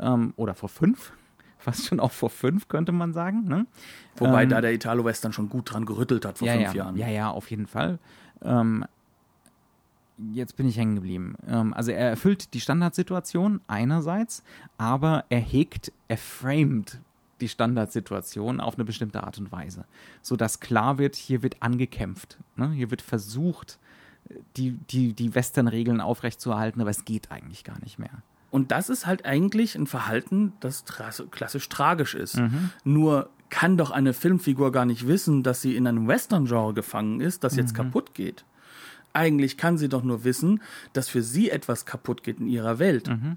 [0.00, 1.12] ähm, oder vor 5
[1.60, 3.44] fast schon auch vor fünf, könnte man sagen.
[3.44, 3.66] Ne?
[4.16, 6.96] Wobei ähm, da der Italo-Western schon gut dran gerüttelt hat vor ja, fünf ja, Jahren.
[6.96, 7.98] Ja, ja, auf jeden Fall.
[8.42, 8.84] Ähm,
[10.32, 11.36] jetzt bin ich hängen geblieben.
[11.46, 14.42] Ähm, also er erfüllt die Standardsituation einerseits,
[14.78, 17.00] aber er hegt, er framed
[17.40, 19.86] die Standardsituation auf eine bestimmte Art und Weise,
[20.20, 22.70] sodass klar wird, hier wird angekämpft, ne?
[22.72, 23.78] hier wird versucht,
[24.58, 28.22] die, die, die Western-Regeln aufrechtzuerhalten, aber es geht eigentlich gar nicht mehr.
[28.50, 30.84] Und das ist halt eigentlich ein Verhalten, das
[31.30, 32.38] klassisch tragisch ist.
[32.38, 32.70] Mhm.
[32.84, 37.44] Nur kann doch eine Filmfigur gar nicht wissen, dass sie in einem Western-Genre gefangen ist,
[37.44, 37.76] das jetzt mhm.
[37.76, 38.44] kaputt geht.
[39.12, 43.08] Eigentlich kann sie doch nur wissen, dass für sie etwas kaputt geht in ihrer Welt.
[43.08, 43.36] Mhm.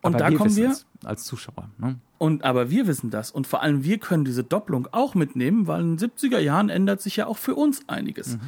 [0.00, 1.70] Und aber da wir kommen wir als Zuschauer.
[1.78, 1.96] Ne?
[2.18, 5.80] Und aber wir wissen das und vor allem wir können diese Doppelung auch mitnehmen, weil
[5.80, 8.36] in den 70er Jahren ändert sich ja auch für uns einiges.
[8.36, 8.40] Mhm.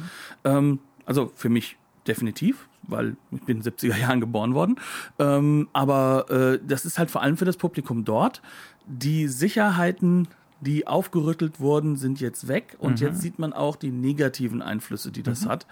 [0.45, 1.77] Ähm, also für mich
[2.07, 4.75] definitiv, weil ich bin in den 70er Jahren geboren worden.
[5.19, 8.41] Ähm, aber äh, das ist halt vor allem für das Publikum dort.
[8.87, 10.27] Die Sicherheiten
[10.61, 13.07] die aufgerüttelt wurden, sind jetzt weg und mhm.
[13.07, 15.49] jetzt sieht man auch die negativen Einflüsse, die das mhm.
[15.49, 15.67] hat.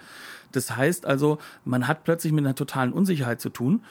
[0.51, 3.84] Das heißt also, man hat plötzlich mit einer totalen Unsicherheit zu tun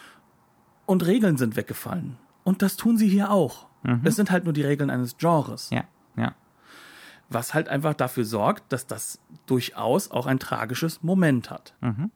[0.86, 2.16] und Regeln sind weggefallen.
[2.42, 3.66] Und das tun sie hier auch.
[3.84, 4.00] Mhm.
[4.04, 5.70] Es sind halt nur die Regeln eines Genres.
[5.70, 5.84] Ja,
[6.16, 6.34] ja.
[7.30, 11.74] Was halt einfach dafür sorgt, dass das durchaus auch ein tragisches Moment hat.
[11.80, 12.10] Mhm.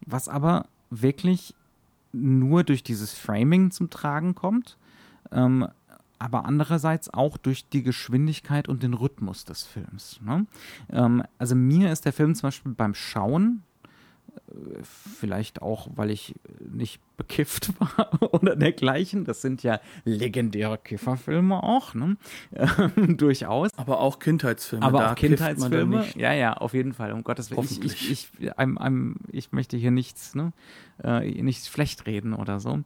[0.00, 1.54] Was aber wirklich
[2.12, 4.76] nur durch dieses Framing zum Tragen kommt,
[5.32, 5.68] ähm,
[6.18, 10.18] aber andererseits auch durch die Geschwindigkeit und den Rhythmus des Films.
[10.24, 10.46] Ne?
[10.90, 13.62] Ähm, also mir ist der Film zum Beispiel beim Schauen
[14.52, 19.24] vielleicht auch, weil ich nicht bekifft war oder dergleichen.
[19.24, 22.16] Das sind ja legendäre Kifferfilme auch, ne?
[22.52, 23.70] Ähm, durchaus.
[23.76, 24.84] Aber auch Kindheitsfilme.
[24.84, 26.06] Aber auch Kindheitsfilme.
[26.16, 27.12] Ja, ja, auf jeden Fall.
[27.12, 27.64] Um Gottes Willen.
[27.64, 28.10] Ich, ich,
[28.40, 30.52] ich, I'm, I'm, ich möchte hier nichts, ne?
[31.02, 32.82] Äh, nichts schlecht reden oder so.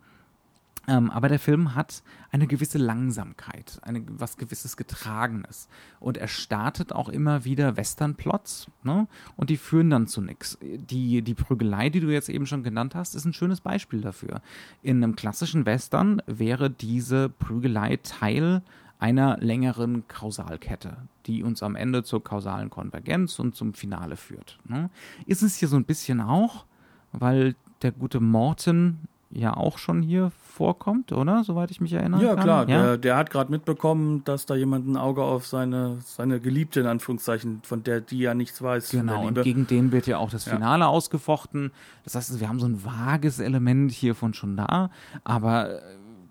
[0.89, 2.03] Ähm, aber der Film hat
[2.33, 5.69] eine gewisse Langsamkeit, eine, was gewisses Getragenes.
[6.01, 9.07] Und er startet auch immer wieder Westernplots, ne?
[9.37, 10.59] Und die führen dann zu nichts.
[10.63, 14.41] Die, die Prügelei, die du jetzt eben schon genannt hast, ist ein schönes Beispiel dafür.
[14.83, 18.63] In einem klassischen Western wäre diese Prügelei Teil
[18.99, 24.59] einer längeren Kausalkette, die uns am Ende zur kausalen Konvergenz und zum Finale führt.
[24.65, 24.91] Ne?
[25.27, 26.67] Ist es hier so ein bisschen auch,
[27.13, 28.99] weil der gute Morton
[29.31, 31.45] ja auch schon hier vorkommt, oder?
[31.45, 32.23] Soweit ich mich erinnere.
[32.23, 32.45] Ja, kann.
[32.45, 32.69] klar.
[32.69, 32.83] Ja?
[32.83, 36.87] Der, der hat gerade mitbekommen, dass da jemand ein Auge auf seine, seine Geliebte, in
[36.87, 38.91] Anführungszeichen, von der die ja nichts weiß.
[38.91, 40.89] Genau, und gegen den wird ja auch das Finale ja.
[40.89, 41.71] ausgefochten.
[42.05, 44.91] Das heißt, wir haben so ein vages Element hiervon schon da,
[45.25, 45.81] aber äh,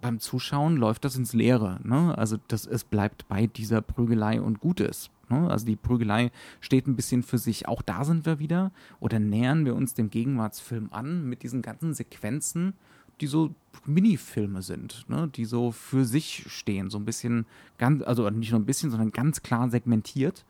[0.02, 1.80] beim Zuschauen läuft das ins Leere.
[1.84, 2.18] Ne?
[2.18, 5.10] Also das, es bleibt bei dieser Prügelei und Gutes.
[5.30, 5.50] Ne?
[5.50, 7.68] Also die Prügelei steht ein bisschen für sich.
[7.68, 11.94] Auch da sind wir wieder oder nähern wir uns dem Gegenwartsfilm an mit diesen ganzen
[11.94, 12.74] Sequenzen,
[13.22, 13.54] die so
[13.86, 15.28] Minifilme sind, ne?
[15.28, 17.46] die so für sich stehen, so ein bisschen
[17.78, 20.46] ganz, also nicht nur ein bisschen, sondern ganz klar segmentiert.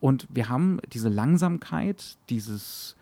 [0.00, 2.96] Und wir haben diese Langsamkeit, dieses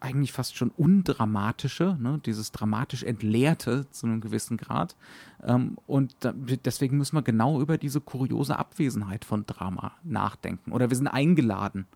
[0.00, 2.20] eigentlich fast schon undramatische, ne?
[2.24, 4.94] dieses dramatisch entleerte zu einem gewissen Grad.
[5.42, 10.72] Ähm, und da, deswegen müssen wir genau über diese kuriose Abwesenheit von Drama nachdenken.
[10.72, 11.86] Oder wir sind eingeladen,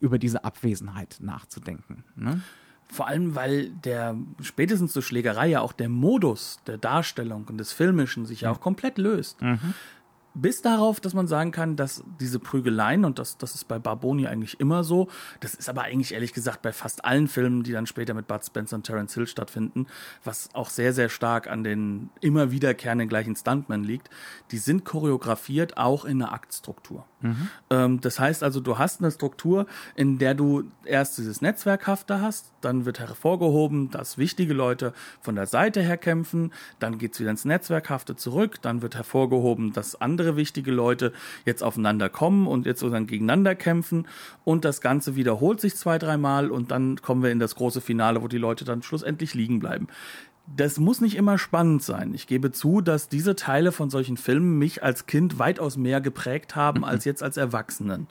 [0.00, 2.04] über diese Abwesenheit nachzudenken.
[2.16, 2.42] Ne?
[2.90, 7.72] Vor allem, weil der spätestens zur Schlägerei ja auch der Modus der Darstellung und des
[7.72, 9.42] Filmischen sich ja auch komplett löst.
[9.42, 9.74] Mhm
[10.40, 14.26] bis darauf, dass man sagen kann, dass diese Prügeleien, und das, das ist bei Barboni
[14.26, 15.08] eigentlich immer so,
[15.40, 18.44] das ist aber eigentlich ehrlich gesagt bei fast allen Filmen, die dann später mit Bud
[18.44, 19.86] Spencer und Terence Hill stattfinden,
[20.24, 24.10] was auch sehr, sehr stark an den immer wiederkehrenden gleichen Stuntmen liegt,
[24.50, 27.04] die sind choreografiert auch in einer Aktstruktur.
[27.20, 27.48] Mhm.
[27.70, 29.66] Ähm, das heißt also, du hast eine Struktur,
[29.96, 35.46] in der du erst dieses Netzwerkhafte hast, dann wird hervorgehoben, dass wichtige Leute von der
[35.46, 40.70] Seite her kämpfen, dann geht's wieder ins Netzwerkhafte zurück, dann wird hervorgehoben, dass andere wichtige
[40.70, 41.12] Leute
[41.44, 44.06] jetzt aufeinander kommen und jetzt sozusagen gegeneinander kämpfen
[44.44, 48.22] und das Ganze wiederholt sich zwei, dreimal und dann kommen wir in das große Finale,
[48.22, 49.88] wo die Leute dann schlussendlich liegen bleiben
[50.56, 52.14] das muss nicht immer spannend sein.
[52.14, 56.56] Ich gebe zu, dass diese Teile von solchen Filmen mich als Kind weitaus mehr geprägt
[56.56, 58.08] haben als jetzt als Erwachsenen.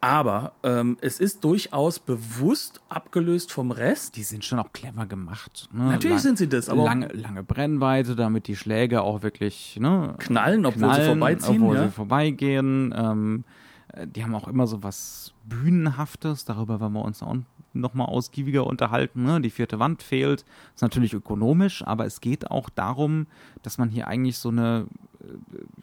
[0.00, 4.16] Aber ähm, es ist durchaus bewusst abgelöst vom Rest.
[4.16, 5.68] Die sind schon auch clever gemacht.
[5.72, 5.84] Ne?
[5.84, 10.14] Natürlich Lang, sind sie das, aber lange, lange Brennweite, damit die Schläge auch wirklich ne,
[10.18, 11.84] knallen, obwohl knallen, sie vorbeiziehen, obwohl ja?
[11.84, 12.94] sie vorbeigehen.
[12.96, 13.44] Ähm,
[13.92, 16.44] äh, die haben auch immer so was Bühnenhaftes.
[16.44, 17.36] Darüber werden wir uns auch
[17.80, 19.24] nochmal ausgiebiger unterhalten.
[19.24, 19.40] Ne?
[19.40, 20.44] Die vierte Wand fehlt.
[20.74, 23.26] Ist natürlich ökonomisch, aber es geht auch darum,
[23.66, 24.86] dass man hier eigentlich so eine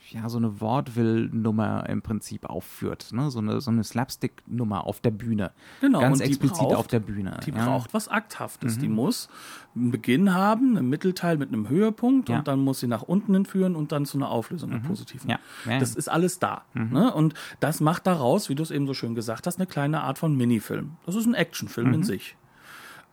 [0.10, 3.12] ja, so eine Wortwill-Nummer im Prinzip aufführt.
[3.12, 3.30] Ne?
[3.32, 5.52] So eine, so eine Slapstick-Nummer auf der Bühne.
[5.82, 6.00] Genau.
[6.00, 7.40] Ganz explizit braucht, auf der Bühne.
[7.46, 7.66] Die ja.
[7.66, 8.78] braucht was Akthaftes.
[8.78, 8.82] Mhm.
[8.82, 9.30] Die muss
[9.76, 12.40] einen Beginn haben, einen Mittelteil mit einem Höhepunkt ja.
[12.40, 14.84] und dann muss sie nach unten hinführen und dann zu einer Auflösung mhm.
[14.84, 15.30] positiven.
[15.30, 15.40] Ja.
[15.66, 16.64] Das ist alles da.
[16.74, 16.94] Mhm.
[16.94, 17.14] Ne?
[17.14, 20.18] Und das macht daraus, wie du es eben so schön gesagt hast, eine kleine Art
[20.18, 20.98] von Minifilm.
[21.06, 22.04] Das ist ein Actionfilm in mhm.
[22.04, 22.38] sich.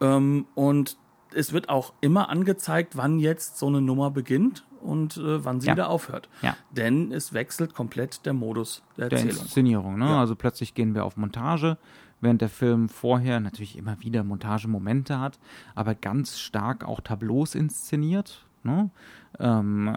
[0.00, 0.96] Ähm, und
[1.34, 5.68] es wird auch immer angezeigt, wann jetzt so eine Nummer beginnt und äh, wann sie
[5.68, 5.74] ja.
[5.74, 6.28] wieder aufhört.
[6.42, 6.56] Ja.
[6.70, 9.42] Denn es wechselt komplett der Modus der, der Erzählung.
[9.42, 9.98] Inszenierung.
[9.98, 10.06] Ne?
[10.06, 10.20] Ja.
[10.20, 11.78] Also plötzlich gehen wir auf Montage,
[12.20, 15.38] während der Film vorher natürlich immer wieder Montagemomente hat,
[15.74, 18.46] aber ganz stark auch Tableaus inszeniert.
[18.62, 18.90] Ne?
[19.38, 19.96] Ähm,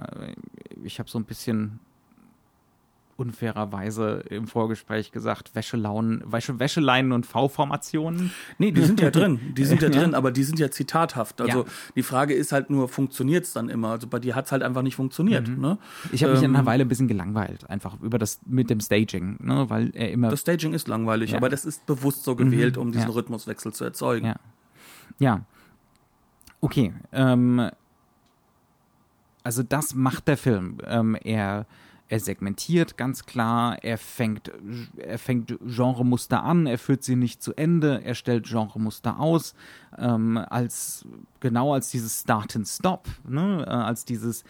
[0.83, 1.79] ich habe so ein bisschen
[3.15, 8.31] unfairerweise im Vorgespräch gesagt, Wäschelaunen, Wäsche, Wäscheleinen und V-Formationen.
[8.57, 9.39] Nee, die sind ja drin.
[9.55, 11.39] Die sind ja, ja, drin, aber die sind ja zitathaft.
[11.41, 11.65] Also ja.
[11.95, 13.91] die Frage ist halt nur, funktioniert es dann immer?
[13.91, 15.47] Also bei dir hat es halt einfach nicht funktioniert.
[15.47, 15.61] Mhm.
[15.61, 15.77] Ne?
[16.11, 18.79] Ich habe mich ähm, in einer Weile ein bisschen gelangweilt, einfach über das mit dem
[18.79, 19.69] Staging, ne?
[19.69, 20.29] weil er immer.
[20.29, 21.37] Das Staging ist langweilig, ja.
[21.37, 22.81] aber das ist bewusst so gewählt, mhm.
[22.81, 24.27] um diesen Rhythmuswechsel zu erzeugen.
[24.27, 24.35] Ja.
[25.19, 25.45] Ja.
[26.61, 26.93] Okay.
[27.11, 27.69] Ähm,
[29.43, 30.77] also das macht der Film.
[30.85, 31.65] Ähm, er
[32.13, 34.51] er segmentiert ganz klar, er fängt,
[34.97, 39.55] er fängt Genremuster an, er führt sie nicht zu Ende, er stellt Genremuster aus,
[39.97, 41.07] ähm, als
[41.39, 43.65] genau als dieses Start and Stop, ne?
[43.65, 44.43] äh, als dieses,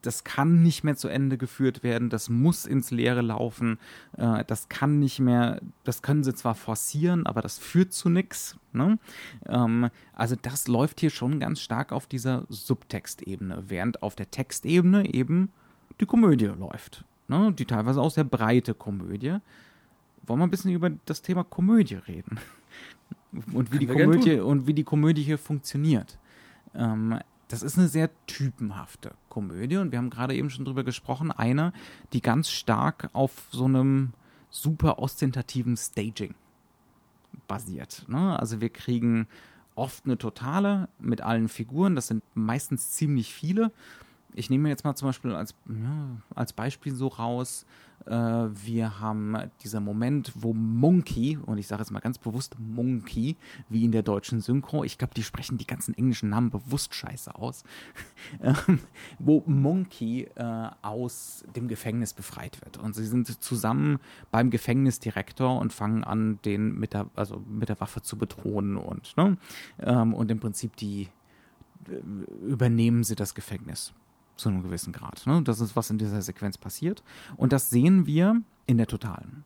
[0.00, 3.80] das kann nicht mehr zu Ende geführt werden, das muss ins Leere laufen,
[4.16, 8.56] äh, das kann nicht mehr, das können sie zwar forcieren, aber das führt zu nichts.
[8.72, 8.96] Ne?
[9.46, 15.12] Ähm, also das läuft hier schon ganz stark auf dieser Subtextebene, während auf der Textebene
[15.12, 15.50] eben
[16.00, 17.04] die Komödie läuft.
[17.28, 17.52] Ne?
[17.52, 19.36] Die teilweise auch sehr breite Komödie.
[20.26, 22.38] Wollen wir ein bisschen über das Thema Komödie reden?
[23.52, 26.18] Und wie, die Komödie, und wie die Komödie hier funktioniert.
[26.74, 27.18] Ähm,
[27.48, 31.30] das ist eine sehr typenhafte Komödie und wir haben gerade eben schon drüber gesprochen.
[31.30, 31.72] Eine,
[32.12, 34.12] die ganz stark auf so einem
[34.50, 36.34] super ostentativen Staging
[37.46, 38.04] basiert.
[38.08, 38.38] Ne?
[38.38, 39.26] Also wir kriegen
[39.74, 43.72] oft eine Totale mit allen Figuren, das sind meistens ziemlich viele
[44.34, 47.66] ich nehme jetzt mal zum Beispiel als, ja, als Beispiel so raus,
[48.06, 53.36] äh, wir haben dieser Moment, wo Monkey, und ich sage jetzt mal ganz bewusst Monkey,
[53.68, 57.34] wie in der deutschen Synchro, ich glaube, die sprechen die ganzen englischen Namen bewusst scheiße
[57.34, 57.64] aus,
[58.42, 58.80] ähm,
[59.18, 62.78] wo Monkey äh, aus dem Gefängnis befreit wird.
[62.78, 63.98] Und sie sind zusammen
[64.30, 69.16] beim Gefängnisdirektor und fangen an, den mit der, also mit der Waffe zu bedrohen und,
[69.16, 69.36] ne,
[69.80, 71.08] ähm, und im Prinzip die
[71.88, 73.92] äh, übernehmen sie das Gefängnis
[74.38, 75.26] zu einem gewissen Grad.
[75.26, 75.42] Ne?
[75.42, 77.02] Das ist, was in dieser Sequenz passiert.
[77.36, 79.44] Und das sehen wir in der Totalen.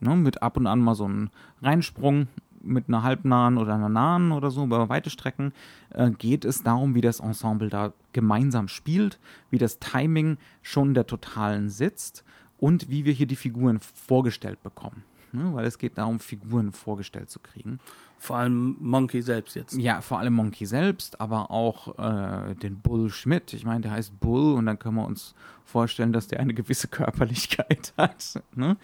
[0.00, 0.16] Ne?
[0.16, 1.30] Mit ab und an mal so einem
[1.62, 2.28] Reinsprung
[2.64, 5.52] mit einer halbnahen oder einer nahen oder so über weite Strecken
[5.90, 9.18] äh, geht es darum, wie das Ensemble da gemeinsam spielt,
[9.50, 12.24] wie das Timing schon der Totalen sitzt
[12.58, 15.02] und wie wir hier die Figuren vorgestellt bekommen.
[15.32, 15.50] Ne?
[15.54, 17.80] Weil es geht darum, Figuren vorgestellt zu kriegen.
[18.18, 19.74] Vor allem Monkey selbst jetzt.
[19.74, 23.52] Ja, vor allem Monkey selbst, aber auch äh, den Bull Schmidt.
[23.52, 26.86] Ich meine, der heißt Bull und dann können wir uns vorstellen, dass der eine gewisse
[26.86, 28.42] Körperlichkeit hat.
[28.54, 28.76] Ne?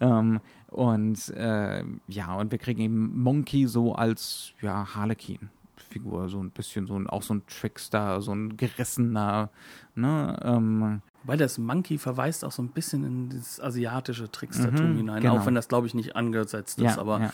[0.00, 5.50] Ähm, und äh, ja, und wir kriegen eben Monkey so als ja, Harlequin.
[5.76, 9.50] Figur, so ein bisschen so ein, auch so ein Trickster, so ein gerissener,
[9.94, 14.96] ne, ähm, weil das Monkey verweist auch so ein bisschen in das asiatische Trickstertum mhm,
[14.96, 15.38] hinein, genau.
[15.38, 16.84] auch wenn das, glaube ich, nicht angesetzt ist.
[16.84, 17.32] Ja, aber ja.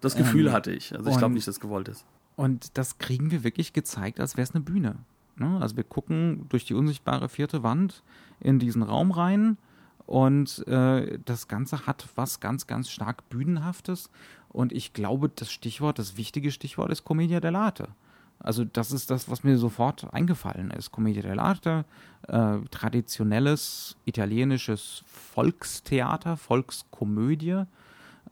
[0.00, 0.94] das Gefühl ähm, hatte ich.
[0.94, 2.04] Also ich glaube nicht, dass es gewollt ist.
[2.36, 4.96] Und das kriegen wir wirklich gezeigt, als wäre es eine Bühne.
[5.36, 5.58] Ne?
[5.60, 8.02] Also wir gucken durch die unsichtbare vierte Wand
[8.40, 9.58] in diesen Raum rein
[10.06, 14.10] und äh, das Ganze hat was ganz, ganz stark Bühnenhaftes.
[14.48, 17.88] Und ich glaube, das Stichwort, das wichtige Stichwort ist Commedia dell'arte.
[18.44, 20.92] Also das ist das, was mir sofort eingefallen ist.
[20.92, 21.84] Commedia dell'arte,
[22.28, 27.64] äh, traditionelles italienisches Volkstheater, Volkskomödie,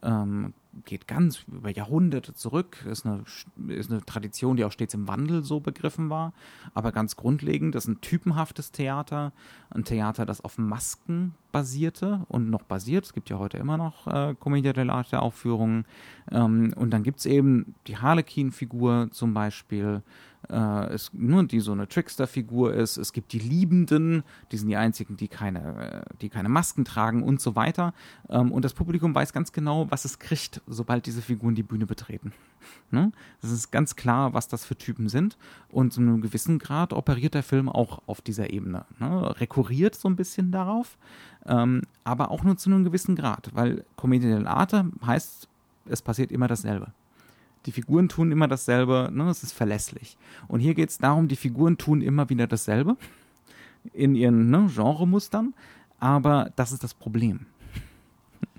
[0.03, 0.53] ähm,
[0.85, 3.23] geht ganz über Jahrhunderte zurück, ist eine,
[3.67, 6.33] ist eine Tradition, die auch stets im Wandel so begriffen war,
[6.73, 9.33] aber ganz grundlegend ist ein typenhaftes Theater,
[9.69, 13.05] ein Theater, das auf Masken basierte und noch basiert.
[13.05, 15.85] Es gibt ja heute immer noch äh, Commedia dell'arte Aufführungen.
[16.31, 20.01] Ähm, und dann gibt es eben die Harlequin-Figur zum Beispiel,
[20.49, 22.97] äh, es, nur die so eine Trickster-Figur ist.
[22.97, 27.41] Es gibt die Liebenden, die sind die einzigen, die keine, die keine Masken tragen und
[27.41, 27.93] so weiter.
[28.29, 31.85] Ähm, und das Publikum weiß ganz genau, was es kriegt, sobald diese Figuren die Bühne
[31.85, 32.33] betreten.
[32.91, 33.11] Ne?
[33.41, 35.37] Das ist ganz klar, was das für Typen sind.
[35.69, 38.85] Und zu einem gewissen Grad operiert der Film auch auf dieser Ebene.
[38.99, 39.39] Ne?
[39.39, 40.97] Rekurriert so ein bisschen darauf,
[41.45, 45.47] ähm, aber auch nur zu einem gewissen Grad, weil Commedia dell'arte heißt,
[45.85, 46.93] es passiert immer dasselbe.
[47.65, 49.29] Die Figuren tun immer dasselbe, ne?
[49.29, 50.17] es ist verlässlich.
[50.47, 52.97] Und hier geht es darum, die Figuren tun immer wieder dasselbe
[53.93, 55.53] in ihren ne, Genremustern,
[55.99, 57.45] aber das ist das Problem.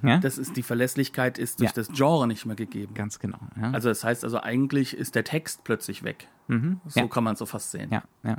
[0.08, 0.18] Ja?
[0.18, 1.74] Das ist die Verlässlichkeit ist durch ja.
[1.74, 2.94] das Genre nicht mehr gegeben.
[2.94, 3.38] Ganz genau.
[3.60, 3.70] Ja.
[3.70, 6.28] Also das heißt also eigentlich ist der Text plötzlich weg.
[6.48, 6.80] Mhm.
[6.86, 7.90] So kann man es so fast sehen.
[7.90, 8.36] Ja, ja.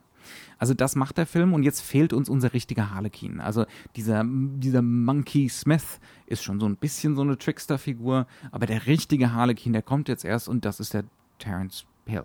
[0.58, 3.40] Also das macht der Film und jetzt fehlt uns unser richtiger Harlequin.
[3.40, 8.88] Also dieser, dieser Monkey Smith ist schon so ein bisschen so eine Trickster-Figur, aber der
[8.88, 11.04] richtige Harlequin, der kommt jetzt erst und das ist der
[11.38, 12.24] Terence Hill.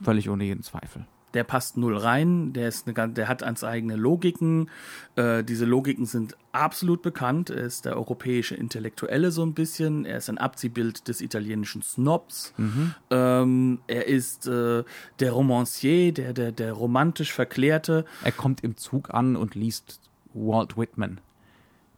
[0.00, 3.96] Völlig ohne jeden Zweifel der passt null rein, der, ist eine, der hat ganz eigene
[3.96, 4.70] Logiken.
[5.16, 7.50] Äh, diese Logiken sind absolut bekannt.
[7.50, 10.04] Er ist der europäische Intellektuelle so ein bisschen.
[10.04, 12.52] Er ist ein Abziehbild des italienischen Snobs.
[12.56, 12.94] Mhm.
[13.10, 14.84] Ähm, er ist äh,
[15.20, 18.04] der Romancier, der, der, der romantisch Verklärte.
[18.22, 20.00] Er kommt im Zug an und liest
[20.34, 21.20] Walt Whitman.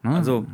[0.03, 0.15] Ne?
[0.15, 0.47] Also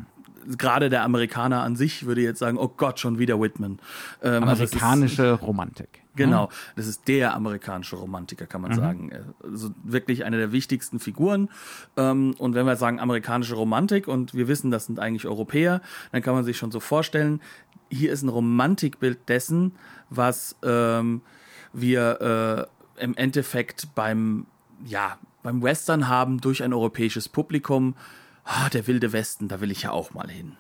[0.57, 3.79] gerade der Amerikaner an sich würde jetzt sagen, oh Gott, schon wieder Whitman.
[4.23, 6.00] Ähm, Amerikanische also Romantik.
[6.17, 6.51] Genau, mhm.
[6.77, 8.77] das ist der amerikanische Romantiker, kann man mhm.
[8.77, 9.13] sagen.
[9.43, 11.49] Also wirklich eine der wichtigsten Figuren.
[11.97, 15.81] Ähm, und wenn wir sagen amerikanische Romantik und wir wissen, das sind eigentlich Europäer,
[16.13, 17.41] dann kann man sich schon so vorstellen,
[17.91, 19.73] hier ist ein Romantikbild dessen,
[20.11, 21.23] was ähm,
[21.73, 24.47] wir äh, im Endeffekt beim,
[24.85, 27.95] ja, beim Western haben durch ein europäisches Publikum
[28.45, 30.57] ah, der wilde Westen, da will ich ja auch mal hin.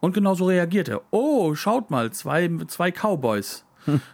[0.00, 1.02] Und genauso reagiert er.
[1.10, 3.65] Oh, schaut mal, zwei, zwei Cowboys.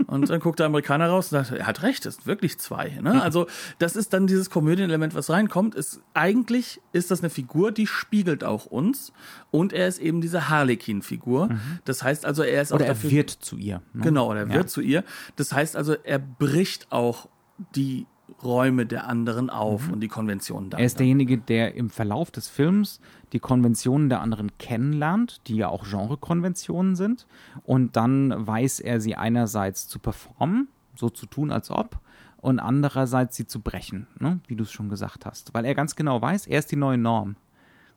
[0.06, 2.98] Und dann guckt der Amerikaner raus und sagt, er hat recht, es sind wirklich zwei.
[3.00, 3.22] Ne?
[3.22, 3.46] Also
[3.78, 5.74] das ist dann dieses Komödienelement, was reinkommt.
[5.74, 9.12] Ist, eigentlich ist das eine Figur, die spiegelt auch uns.
[9.50, 11.50] Und er ist eben diese Harlequin-Figur.
[11.84, 13.10] Das heißt also, er ist Oder auch er dafür...
[13.10, 13.82] wird zu ihr.
[13.92, 14.02] Ne?
[14.02, 14.54] Genau, oder er Ja.
[14.54, 15.04] wird zu ihr.
[15.36, 17.28] Das heißt also, er bricht auch
[17.74, 18.06] die
[18.42, 20.78] Räume der anderen auf und die Konventionen da.
[20.78, 23.00] Er ist derjenige, der im Verlauf des Films
[23.32, 27.26] die Konventionen der anderen kennenlernt, die ja auch Genrekonventionen sind.
[27.64, 31.98] Und dann weiß er sie einerseits zu performen, so zu tun, als ob,
[32.36, 34.40] und andererseits sie zu brechen, ne?
[34.48, 35.54] wie du es schon gesagt hast.
[35.54, 37.36] Weil er ganz genau weiß, er ist die neue Norm.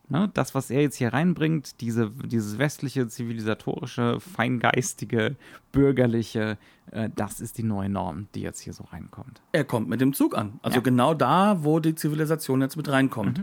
[0.07, 0.29] Ne?
[0.33, 5.35] Das, was er jetzt hier reinbringt, diese, dieses westliche, zivilisatorische, feingeistige,
[5.71, 6.57] bürgerliche,
[6.91, 9.41] äh, das ist die neue Norm, die jetzt hier so reinkommt.
[9.51, 10.59] er kommt mit dem Zug an.
[10.61, 10.81] Also Ja.
[10.83, 13.41] genau da, wo die Zivilisation jetzt mit reinkommt.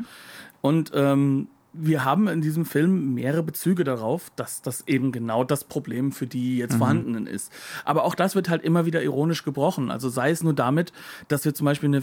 [0.61, 5.65] Und ähm, wir haben in diesem Film mehrere Bezüge darauf, dass das eben genau das
[5.65, 7.51] Problem für die jetzt vorhandenen ist.
[7.85, 9.91] Aber auch das wird halt immer wieder ironisch gebrochen.
[9.91, 10.93] Also sei es nur damit,
[11.29, 12.03] dass wir zum Beispiel eine,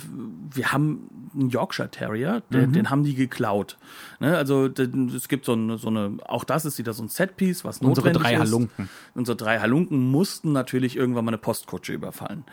[0.53, 3.77] wir haben einen Yorkshire Terrier, der, den haben die geklaut.
[4.19, 4.35] Ne?
[4.35, 7.63] Also den- es gibt so eine, so eine, auch das ist wieder so ein Setpiece,
[7.63, 8.39] was Unsere notwendig drei ist.
[8.39, 8.89] Halunken.
[9.13, 12.43] Unsere drei Halunken mussten natürlich irgendwann mal eine Postkutsche überfallen.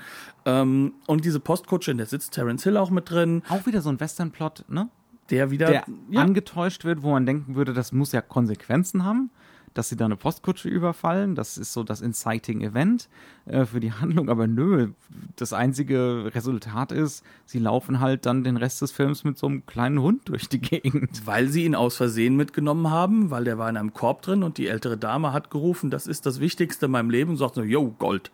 [0.45, 3.89] Ähm, und diese Postkutsche, in der sitzt Terence Hill auch mit drin, Auch wieder so
[3.89, 4.89] ein Western-Plot, ne?
[5.31, 9.31] Der wieder der ja, angetäuscht wird, wo man denken würde, das muss ja Konsequenzen haben,
[9.75, 11.35] dass sie da eine Postkutsche überfallen.
[11.35, 13.09] Das ist so das Inciting Event
[13.45, 14.29] äh, für die Handlung.
[14.31, 14.93] Aber nö,
[15.37, 19.67] das einzige Resultat ist, sie laufen halt dann den Rest des Films mit so einem
[19.67, 21.27] kleinen Hund durch die Gegend.
[21.27, 24.59] weil sie ihn aus Versehen mitgenommen haben, weil der war in einem Korb drin und
[24.59, 27.63] die ältere Dame hat gerufen, das ist das Wichtigste in meinem Leben und sagt so,
[27.63, 28.31] yo, Gold.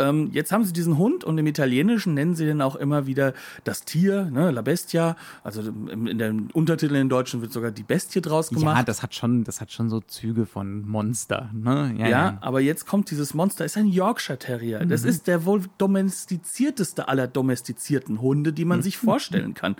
[0.00, 3.34] Ähm, jetzt haben sie diesen Hund und im Italienischen nennen sie den auch immer wieder
[3.64, 5.16] das Tier, ne, La Bestia.
[5.44, 8.78] Also im, in den Untertiteln in Deutschen wird sogar die Bestie draus gemacht.
[8.78, 11.94] Ja, das hat schon, das hat schon so Züge von Monster, ne?
[11.98, 14.84] Ja, aber jetzt kommt dieses Monster, ist ein Yorkshire Terrier.
[14.84, 19.76] Das ist der wohl domestizierteste aller domestizierten Hunde, die man sich vorstellen kann.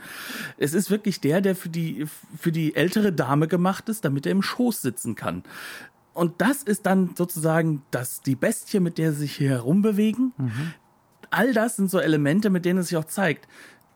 [0.58, 2.06] Es ist wirklich der, der für die,
[2.38, 5.42] für die ältere Dame gemacht ist, damit er im Schoß sitzen kann.
[6.12, 10.32] Und das ist dann sozusagen das, die Bestie, mit der sie sich hier herumbewegen.
[11.30, 13.46] All das sind so Elemente, mit denen es sich auch zeigt.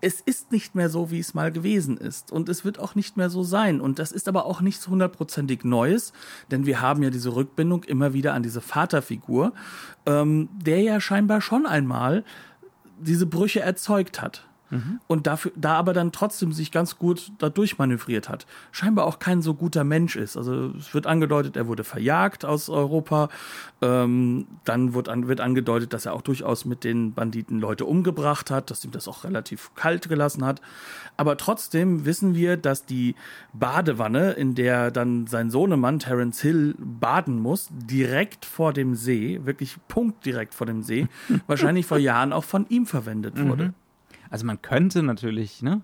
[0.00, 2.30] Es ist nicht mehr so, wie es mal gewesen ist.
[2.30, 3.80] Und es wird auch nicht mehr so sein.
[3.80, 6.12] Und das ist aber auch nichts hundertprozentig Neues,
[6.50, 9.52] denn wir haben ja diese Rückbindung immer wieder an diese Vaterfigur,
[10.06, 12.24] ähm, der ja scheinbar schon einmal
[13.00, 14.46] diese Brüche erzeugt hat.
[15.06, 18.46] Und dafür, da aber dann trotzdem sich ganz gut dadurch manövriert hat.
[18.72, 20.36] Scheinbar auch kein so guter Mensch ist.
[20.36, 23.28] Also es wird angedeutet, er wurde verjagt aus Europa.
[23.82, 28.50] Ähm, dann wird, an, wird angedeutet, dass er auch durchaus mit den Banditen Leute umgebracht
[28.50, 30.60] hat, dass ihm das auch relativ kalt gelassen hat.
[31.16, 33.14] Aber trotzdem wissen wir, dass die
[33.52, 39.76] Badewanne, in der dann sein Sohnemann Terence Hill baden muss, direkt vor dem See, wirklich
[39.88, 41.06] punktdirekt vor dem See,
[41.46, 43.74] wahrscheinlich vor Jahren auch von ihm verwendet wurde.
[44.34, 45.82] Also man könnte natürlich, ne?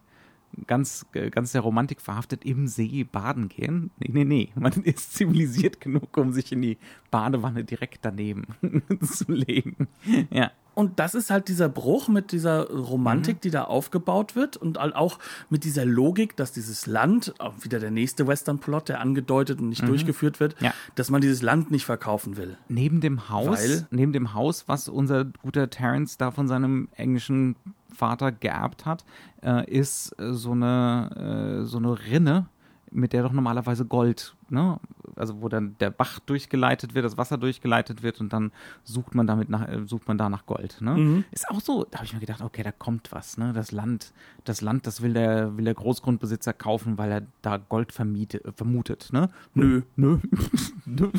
[0.67, 3.93] Ganz, ganz der Romantik verhaftet im See baden gehen.
[4.01, 4.49] Nee, nee, nee.
[4.57, 6.77] Man ist zivilisiert genug, um sich in die
[7.13, 8.49] Badewanne direkt daneben
[9.03, 9.87] zu legen.
[10.33, 10.51] Ja.
[10.81, 15.19] Und das ist halt dieser Bruch mit dieser Romantik, die da aufgebaut wird und auch
[15.51, 19.87] mit dieser Logik, dass dieses Land, auch wieder der nächste Western-Plot, der angedeutet und nicht
[19.87, 20.73] durchgeführt wird, Ja.
[20.95, 22.57] dass man dieses Land nicht verkaufen will.
[22.71, 23.87] Neben dem Haus, Weil?
[23.91, 27.57] neben dem Haus, was unser guter Terence da von seinem englischen
[27.93, 29.05] Vater geerbt hat,
[29.43, 32.47] äh, ist äh, so eine, äh, so eine Rinne,
[32.91, 34.79] mit der doch normalerweise Gold, ne?
[35.17, 38.53] Also wo dann der Bach durchgeleitet wird, das Wasser durchgeleitet wird und dann
[38.85, 40.81] sucht man damit nach, äh, sucht man da nach Gold.
[40.81, 41.25] Ne?
[41.31, 43.53] Ist auch so, da habe ich mir gedacht, okay, da kommt was, ne?
[43.53, 44.13] Das Land,
[44.45, 48.53] das Land, das will der, will der Großgrundbesitzer kaufen, weil er da Gold vermiete, äh,
[48.53, 49.31] vermutet, ne?
[49.55, 49.83] Nö.
[49.97, 50.19] Nö.
[50.87, 51.11] Nö.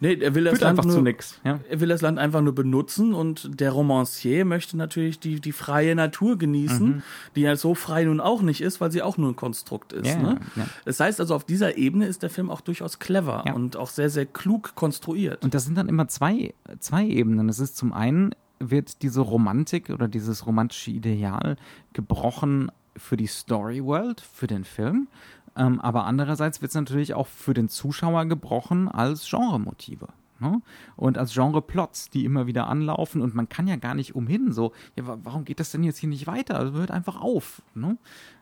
[0.00, 1.40] Nee, er will das Führt Land einfach nur, zu nix.
[1.44, 1.60] Ja.
[1.68, 5.94] Er will das Land einfach nur benutzen und der Romancier möchte natürlich die, die freie
[5.94, 7.02] Natur genießen,
[7.36, 10.06] die ja so frei nun auch nicht ist, weil sie auch nur ein Konstrukt ist.
[10.06, 10.40] Ja, ne?
[10.56, 10.66] ja.
[10.84, 13.52] Das heißt also, auf dieser Ebene ist der Film auch durchaus clever Ja.
[13.54, 15.44] und auch sehr, sehr klug konstruiert.
[15.44, 17.48] Und das sind dann immer zwei, zwei Ebenen.
[17.48, 21.56] Es ist zum einen wird diese Romantik oder dieses romantische Ideal
[21.92, 25.08] gebrochen für die Story World, für den Film.
[25.56, 30.08] Ähm, aber andererseits wird es natürlich auch für den Zuschauer gebrochen als Genremotive.
[30.40, 30.60] Ne?
[30.96, 34.72] Und als Genre-Plots, die immer wieder anlaufen und man kann ja gar nicht umhin, so,
[34.96, 36.58] ja, wa- warum geht das denn jetzt hier nicht weiter?
[36.58, 37.62] Also hört einfach auf.
[37.74, 37.98] Ne?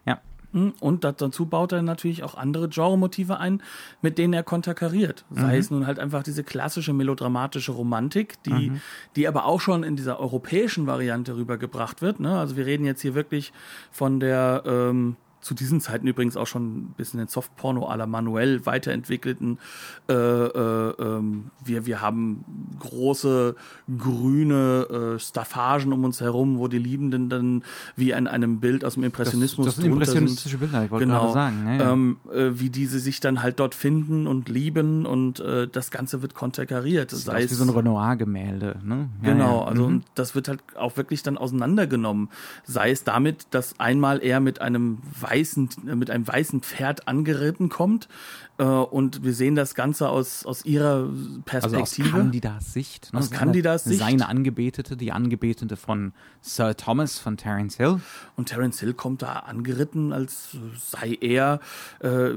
[0.07, 0.21] Ja.
[0.53, 3.63] Hm, Und da- dazu baut er natürlich auch andere Genremotive ein,
[4.03, 5.25] mit denen er konterkariert.
[5.31, 8.73] Sei es nun halt einfach diese klassische melodramatische Romantik, die,
[9.17, 12.21] die aber auch schon in dieser europäischen Variante rübergebracht wird.
[12.21, 12.39] Ne?
[12.39, 13.53] Also wir reden jetzt hier wirklich
[13.91, 18.07] von der, ähm, zu diesen Zeiten übrigens auch schon ein bisschen den Softporno à la
[18.07, 19.59] Manuel weiterentwickelten.
[20.09, 22.45] Äh, äh, ähm, wir, wir haben
[22.79, 23.57] große
[23.99, 27.65] grüne äh, Staffagen um uns herum, wo die Liebenden dann
[27.97, 31.21] wie in einem Bild aus dem Impressionismus das, das sind impressionistische Bilder, ich wollte genau,
[31.21, 31.67] gerade sagen.
[31.67, 31.93] Ja, ja.
[31.93, 36.23] Ähm, äh, wie diese sich dann halt dort finden und lieben und äh, das Ganze
[36.23, 37.13] wird konterkariert.
[37.13, 38.77] Das sei ist wie so ein Renoir-Gemälde.
[38.85, 39.09] Ne?
[39.23, 40.03] Ja, genau, also mhm.
[40.15, 42.29] das wird halt auch wirklich dann auseinandergenommen.
[42.65, 44.99] Sei es damit, dass einmal er mit einem
[45.33, 48.09] weißen, mit einem weißen Pferd angeritten kommt,
[48.52, 51.09] äh, und wir sehen das Ganze aus, aus ihrer
[51.45, 51.63] Perspektive.
[51.65, 53.13] Also aus Candidas Sicht.
[53.13, 53.19] Ne?
[53.19, 53.99] Aus Candidas Sicht.
[53.99, 58.01] Seine Angebetete, die Angebetete von Sir Thomas von Terence Hill.
[58.37, 61.61] Und Terence Hill kommt da angeritten, als sei er
[62.01, 62.31] äh,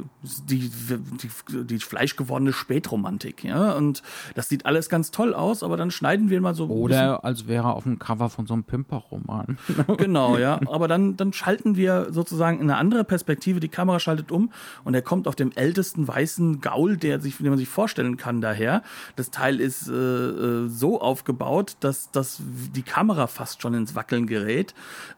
[0.49, 3.43] die, die, die fleischgewordene Spätromantik.
[3.43, 3.74] Ja?
[3.74, 4.01] Und
[4.36, 6.68] das sieht alles ganz toll aus, aber dann schneiden wir mal so.
[6.68, 9.57] Oder als wäre er auf dem Cover von so einem Pimper-Roman.
[9.97, 10.59] genau, ja.
[10.68, 14.51] Aber dann, dann schalten wir sozusagen in eine andere Perspektive, die Kamera schaltet um
[14.84, 18.41] und er kommt auf dem ältesten weißen Gaul, der sich, den man sich vorstellen kann,
[18.41, 18.84] daher.
[19.16, 22.41] Das Teil ist äh, äh, so aufgebaut, dass, dass
[22.76, 24.74] die Kamera fast schon ins Wackeln gerät.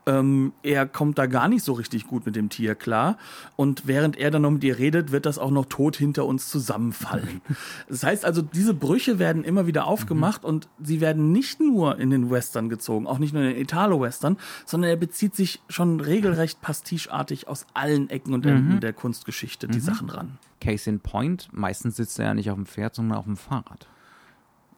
[0.05, 3.17] Ähm, er kommt da gar nicht so richtig gut mit dem Tier klar.
[3.55, 6.49] Und während er dann noch mit ihr redet, wird das auch noch tot hinter uns
[6.49, 7.41] zusammenfallen.
[7.89, 10.49] Das heißt also, diese Brüche werden immer wieder aufgemacht mhm.
[10.49, 14.37] und sie werden nicht nur in den Western gezogen, auch nicht nur in den Italo-Western,
[14.65, 18.79] sondern er bezieht sich schon regelrecht pastichartig aus allen Ecken und Enden mhm.
[18.79, 19.83] der Kunstgeschichte die mhm.
[19.83, 20.37] Sachen ran.
[20.59, 23.87] Case in Point, meistens sitzt er ja nicht auf dem Pferd, sondern auf dem Fahrrad.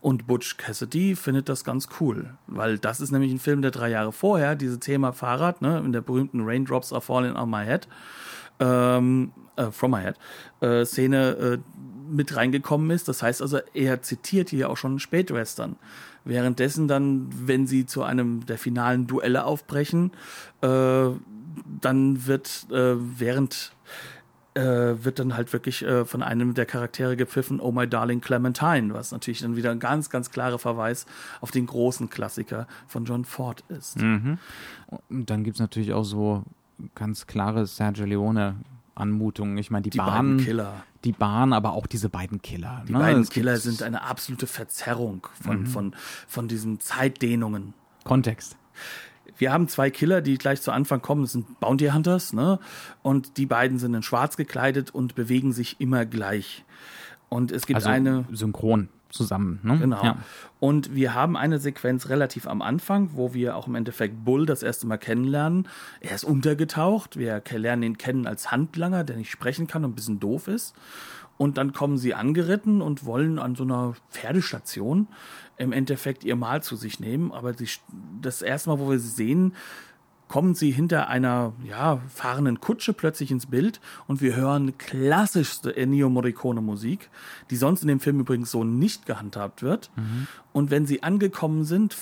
[0.01, 3.89] Und Butch Cassidy findet das ganz cool, weil das ist nämlich ein Film, der drei
[3.89, 7.87] Jahre vorher, dieses Thema Fahrrad, ne, in der berühmten Raindrops are falling on my head,
[8.61, 10.15] ähm, äh, from my head,
[10.61, 11.57] äh, Szene äh,
[12.09, 13.09] mit reingekommen ist.
[13.09, 15.75] Das heißt also, er zitiert hier auch schon Spätwestern.
[16.23, 20.11] Währenddessen dann, wenn sie zu einem der finalen Duelle aufbrechen,
[20.61, 21.09] äh,
[21.81, 23.73] dann wird äh, während
[24.59, 28.93] äh, wird dann halt wirklich äh, von einem der Charaktere gepfiffen, Oh My Darling Clementine,
[28.93, 31.05] was natürlich dann wieder ein ganz, ganz klarer Verweis
[31.41, 34.01] auf den großen Klassiker von John Ford ist.
[34.01, 34.37] Mhm.
[35.09, 36.43] Und dann gibt es natürlich auch so
[36.95, 38.55] ganz klare Sergio Leone
[38.95, 39.57] Anmutungen.
[39.57, 40.83] Ich meine, die, die Bahn, Killer.
[41.05, 42.83] die Bahn, aber auch diese beiden Killer.
[42.87, 42.99] Die ne?
[42.99, 45.65] beiden es Killer sind eine absolute Verzerrung von, mhm.
[45.67, 45.95] von,
[46.27, 47.73] von diesen Zeitdehnungen.
[48.03, 48.57] Kontext
[49.39, 52.59] wir haben zwei Killer, die gleich zu Anfang kommen, das sind Bounty Hunters, ne?
[53.01, 56.63] Und die beiden sind in schwarz gekleidet und bewegen sich immer gleich.
[57.29, 58.25] Und es gibt also eine.
[58.31, 59.77] Synchron zusammen, ne?
[59.79, 60.03] Genau.
[60.03, 60.17] Ja.
[60.59, 64.61] Und wir haben eine Sequenz relativ am Anfang, wo wir auch im Endeffekt Bull das
[64.61, 65.67] erste Mal kennenlernen.
[66.01, 67.17] Er ist untergetaucht.
[67.17, 70.75] Wir lernen ihn kennen als Handlanger, der nicht sprechen kann und ein bisschen doof ist.
[71.39, 75.07] Und dann kommen sie angeritten und wollen an so einer Pferdestation
[75.55, 77.31] im Endeffekt ihr Mahl zu sich nehmen.
[77.31, 77.69] Aber sie,
[78.21, 79.53] das erste Mal, wo wir sie sehen,
[80.27, 86.09] kommen sie hinter einer ja, fahrenden Kutsche plötzlich ins Bild und wir hören klassischste Ennio
[86.09, 87.09] Morricone Musik,
[87.49, 89.89] die sonst in dem Film übrigens so nicht gehandhabt wird.
[89.95, 90.27] Mhm.
[90.51, 91.95] Und wenn sie angekommen sind,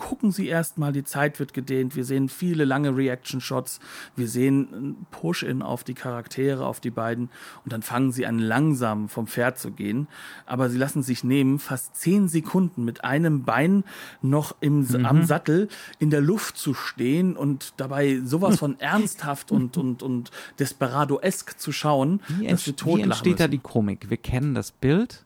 [0.00, 1.94] gucken Sie erstmal, die Zeit wird gedehnt.
[1.94, 3.80] Wir sehen viele lange Reaction-Shots.
[4.16, 7.28] Wir sehen Push-In auf die Charaktere, auf die beiden.
[7.64, 10.08] Und dann fangen sie an, langsam vom Pferd zu gehen.
[10.46, 13.84] Aber sie lassen sich nehmen, fast zehn Sekunden mit einem Bein
[14.22, 15.06] noch im, mhm.
[15.06, 20.30] am Sattel in der Luft zu stehen und dabei sowas von ernsthaft und, und, und
[20.58, 23.38] desperado-esk zu schauen, wie dass wir totlachen Wie entsteht müssen.
[23.38, 24.08] da die Komik?
[24.08, 25.24] Wir kennen das Bild,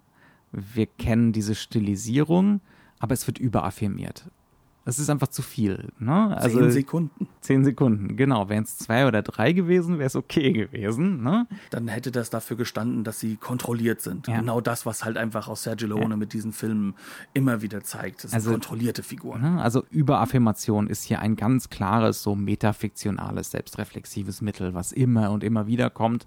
[0.51, 2.61] wir kennen diese Stilisierung,
[2.99, 4.25] aber es wird überaffirmiert.
[4.85, 5.89] Das ist einfach zu viel.
[5.99, 6.37] Ne?
[6.37, 7.29] Also, zehn Sekunden.
[7.41, 8.49] Zehn Sekunden, genau.
[8.51, 11.23] Wären es zwei oder drei gewesen, wäre es okay gewesen.
[11.23, 11.47] Ne?
[11.71, 14.29] Dann hätte das dafür gestanden, dass sie kontrolliert sind.
[14.29, 14.41] Ja.
[14.41, 16.17] Genau das, was halt einfach aus Sergio Leone ja.
[16.17, 16.95] mit diesen Filmen
[17.33, 18.25] immer wieder zeigt.
[18.25, 19.41] Das sind also, kontrollierte Figuren.
[19.41, 19.63] Ne?
[19.63, 25.67] Also Überaffirmation ist hier ein ganz klares, so metafiktionales, selbstreflexives Mittel, was immer und immer
[25.67, 26.27] wieder kommt.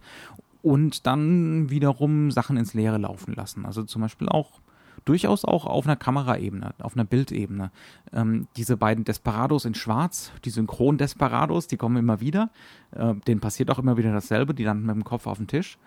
[0.64, 3.66] Und dann wiederum Sachen ins Leere laufen lassen.
[3.66, 4.60] Also zum Beispiel auch
[5.08, 7.72] durchaus auch auf einer Kameraebene, auf einer Bildebene.
[8.14, 12.49] Ähm, diese beiden Desperados in Schwarz, die Synchron-Desperados, die kommen immer wieder.
[12.91, 15.78] Äh, denen passiert auch immer wieder dasselbe, die landen mit dem Kopf auf dem Tisch.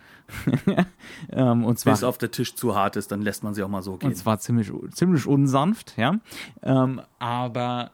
[1.30, 3.68] ähm, und zwar, Bis auf der Tisch zu hart ist, dann lässt man sie auch
[3.68, 4.10] mal so gehen.
[4.10, 6.18] Und zwar ziemlich, ziemlich unsanft, ja.
[6.62, 7.90] Ähm, aber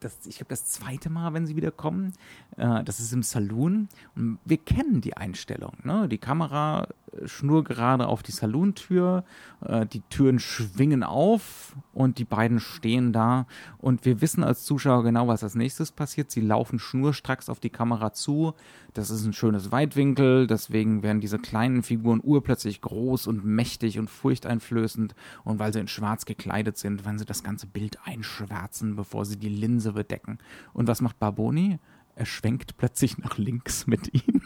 [0.00, 2.12] das, ich glaube, das zweite Mal, wenn sie wieder kommen,
[2.56, 3.88] äh, das ist im Saloon.
[4.16, 5.74] Und wir kennen die Einstellung.
[5.84, 6.08] Ne?
[6.08, 6.88] Die Kamera
[7.24, 9.24] schnurgerade auf die Salontür,
[9.64, 13.46] äh, die Türen schwingen auf und die beiden stehen da
[13.78, 16.30] und wir wissen als Zuschauer genau, was als nächstes passiert.
[16.30, 18.54] Sie laufen schnurstracks auf die Kamera zu.
[18.94, 24.10] Das ist ein schönes Weitwinkel, deswegen werden diese kleinen Figuren urplötzlich groß und mächtig und
[24.10, 29.24] furchteinflößend und weil sie in schwarz gekleidet sind, werden sie das ganze Bild einschwärzen, bevor
[29.24, 30.38] sie die Linse bedecken.
[30.72, 31.78] Und was macht Barboni?
[32.14, 34.42] er schwenkt plötzlich nach links mit ihm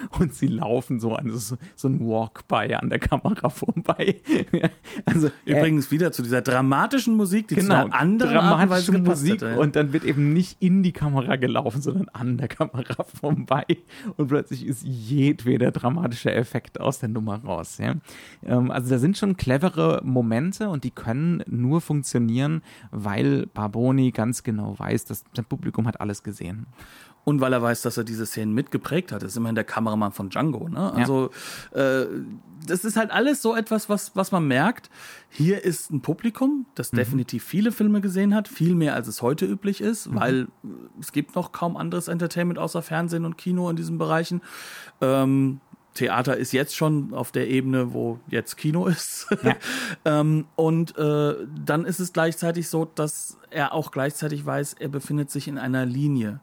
[0.18, 4.20] und sie laufen so an so, so ein Walk-by an der Kamera vorbei.
[5.04, 9.42] also übrigens äh, wieder zu dieser dramatischen Musik, die genau, zu einer anderen dramatische Musik
[9.42, 13.64] hat, und dann wird eben nicht in die Kamera gelaufen, sondern an der Kamera vorbei
[14.16, 17.78] und plötzlich ist jedweder dramatische Effekt aus der Nummer raus.
[17.78, 17.94] Ja?
[18.44, 24.42] Ähm, also da sind schon clevere Momente und die können nur funktionieren, weil Barboni ganz
[24.42, 26.66] genau weiß, dass das Publikum hat alles gesehen.
[27.24, 29.22] Und weil er weiß, dass er diese Szenen mitgeprägt hat.
[29.22, 30.68] Das ist immerhin der Kameramann von Django.
[30.68, 30.92] Ne?
[30.92, 31.30] Also
[31.74, 32.00] ja.
[32.00, 32.08] äh,
[32.66, 34.90] das ist halt alles so etwas, was, was man merkt.
[35.28, 36.96] Hier ist ein Publikum, das mhm.
[36.96, 40.16] definitiv viele Filme gesehen hat, viel mehr als es heute üblich ist, mhm.
[40.16, 40.48] weil
[41.00, 44.42] es gibt noch kaum anderes Entertainment außer Fernsehen und Kino in diesen Bereichen.
[45.00, 45.60] Ähm,
[45.94, 49.26] Theater ist jetzt schon auf der Ebene, wo jetzt Kino ist.
[49.42, 49.56] Ja.
[50.04, 55.30] ähm, und äh, dann ist es gleichzeitig so, dass er auch gleichzeitig weiß, er befindet
[55.30, 56.40] sich in einer Linie.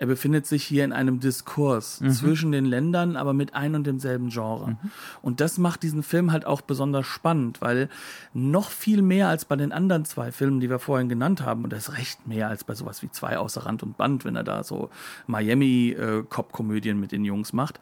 [0.00, 2.10] Er befindet sich hier in einem Diskurs mhm.
[2.12, 4.70] zwischen den Ländern, aber mit ein und demselben Genre.
[4.70, 4.90] Mhm.
[5.20, 7.90] Und das macht diesen Film halt auch besonders spannend, weil
[8.32, 11.72] noch viel mehr als bei den anderen zwei Filmen, die wir vorhin genannt haben, und
[11.74, 14.42] das ist recht mehr als bei sowas wie zwei außer Rand und Band, wenn er
[14.42, 14.88] da so
[15.26, 17.78] Miami-Cop-Komödien mit den Jungs macht,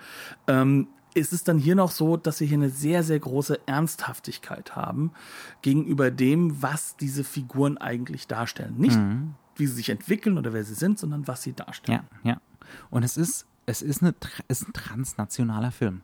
[0.49, 4.75] ähm, ist es dann hier noch so, dass wir hier eine sehr, sehr große Ernsthaftigkeit
[4.75, 5.12] haben
[5.62, 8.75] gegenüber dem, was diese Figuren eigentlich darstellen.
[8.77, 12.01] Nicht mhm wie sie sich entwickeln oder wer sie sind, sondern was sie darstellen.
[12.25, 12.41] Ja, ja.
[12.91, 14.15] Und es ist, es ist, eine,
[14.49, 16.03] ist ein transnationaler Film.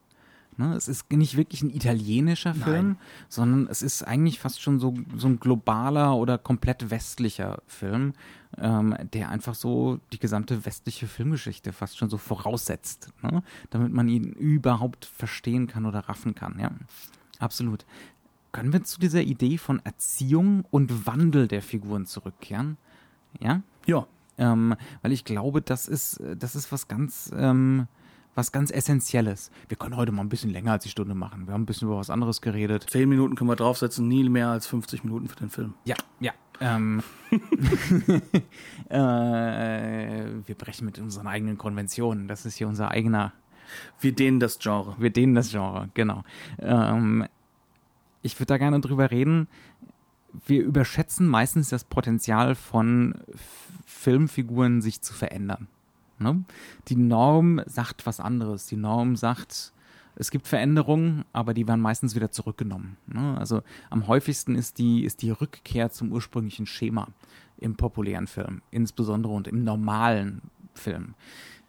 [0.57, 0.75] Ne?
[0.75, 2.99] Es ist nicht wirklich ein italienischer Film, Nein.
[3.29, 8.13] sondern es ist eigentlich fast schon so, so ein globaler oder komplett westlicher Film,
[8.59, 13.43] ähm, der einfach so die gesamte westliche Filmgeschichte fast schon so voraussetzt, ne?
[13.71, 16.59] damit man ihn überhaupt verstehen kann oder raffen kann.
[16.61, 16.71] Ja,
[17.39, 17.85] absolut.
[18.53, 22.77] Können wir zu dieser Idee von Erziehung und Wandel der Figuren zurückkehren?
[23.41, 23.62] Ja?
[23.87, 24.07] Ja.
[24.37, 27.87] Ähm, weil ich glaube, das ist, das ist was ganz, ähm,
[28.35, 29.51] was ganz Essentielles.
[29.68, 31.47] Wir können heute mal ein bisschen länger als die Stunde machen.
[31.47, 32.87] Wir haben ein bisschen über was anderes geredet.
[32.91, 35.74] Zehn Minuten können wir draufsetzen, nie mehr als 50 Minuten für den Film.
[35.85, 36.32] Ja, ja.
[36.61, 37.03] Ähm,
[38.89, 38.97] äh,
[40.47, 42.26] wir brechen mit unseren eigenen Konventionen.
[42.26, 43.32] Das ist hier unser eigener.
[44.01, 44.97] Wir dehnen das Genre.
[44.99, 46.24] Wir dehnen das Genre, genau.
[46.59, 47.26] Ähm,
[48.22, 49.49] ich würde da gerne drüber reden
[50.47, 53.14] wir überschätzen meistens das Potenzial von
[53.87, 55.68] Filmfiguren, sich zu verändern.
[56.18, 56.45] Ne?
[56.89, 58.66] Die Norm sagt was anderes.
[58.66, 59.72] Die Norm sagt,
[60.16, 62.97] es gibt Veränderungen, aber die werden meistens wieder zurückgenommen.
[63.07, 63.37] Ne?
[63.39, 67.09] Also am häufigsten ist die, ist die Rückkehr zum ursprünglichen Schema
[67.59, 70.43] im populären Film, insbesondere und im normalen
[70.74, 71.14] Film.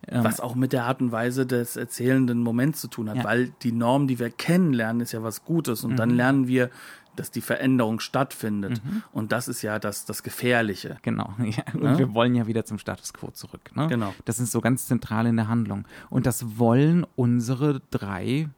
[0.07, 3.23] Ähm, was auch mit der Art und Weise des erzählenden Moments zu tun hat, ja.
[3.23, 5.97] weil die Norm, die wir kennenlernen, ist ja was Gutes und mhm.
[5.97, 6.69] dann lernen wir
[7.15, 8.83] dass die Veränderung stattfindet.
[8.83, 9.03] Mhm.
[9.11, 10.97] Und das ist ja das, das Gefährliche.
[11.01, 11.33] Genau.
[11.45, 11.63] Ja.
[11.73, 11.97] Und ja?
[11.99, 13.75] wir wollen ja wieder zum Status quo zurück.
[13.75, 13.87] Ne?
[13.87, 14.13] Genau.
[14.25, 15.85] Das ist so ganz zentral in der Handlung.
[16.09, 18.49] Und das wollen unsere drei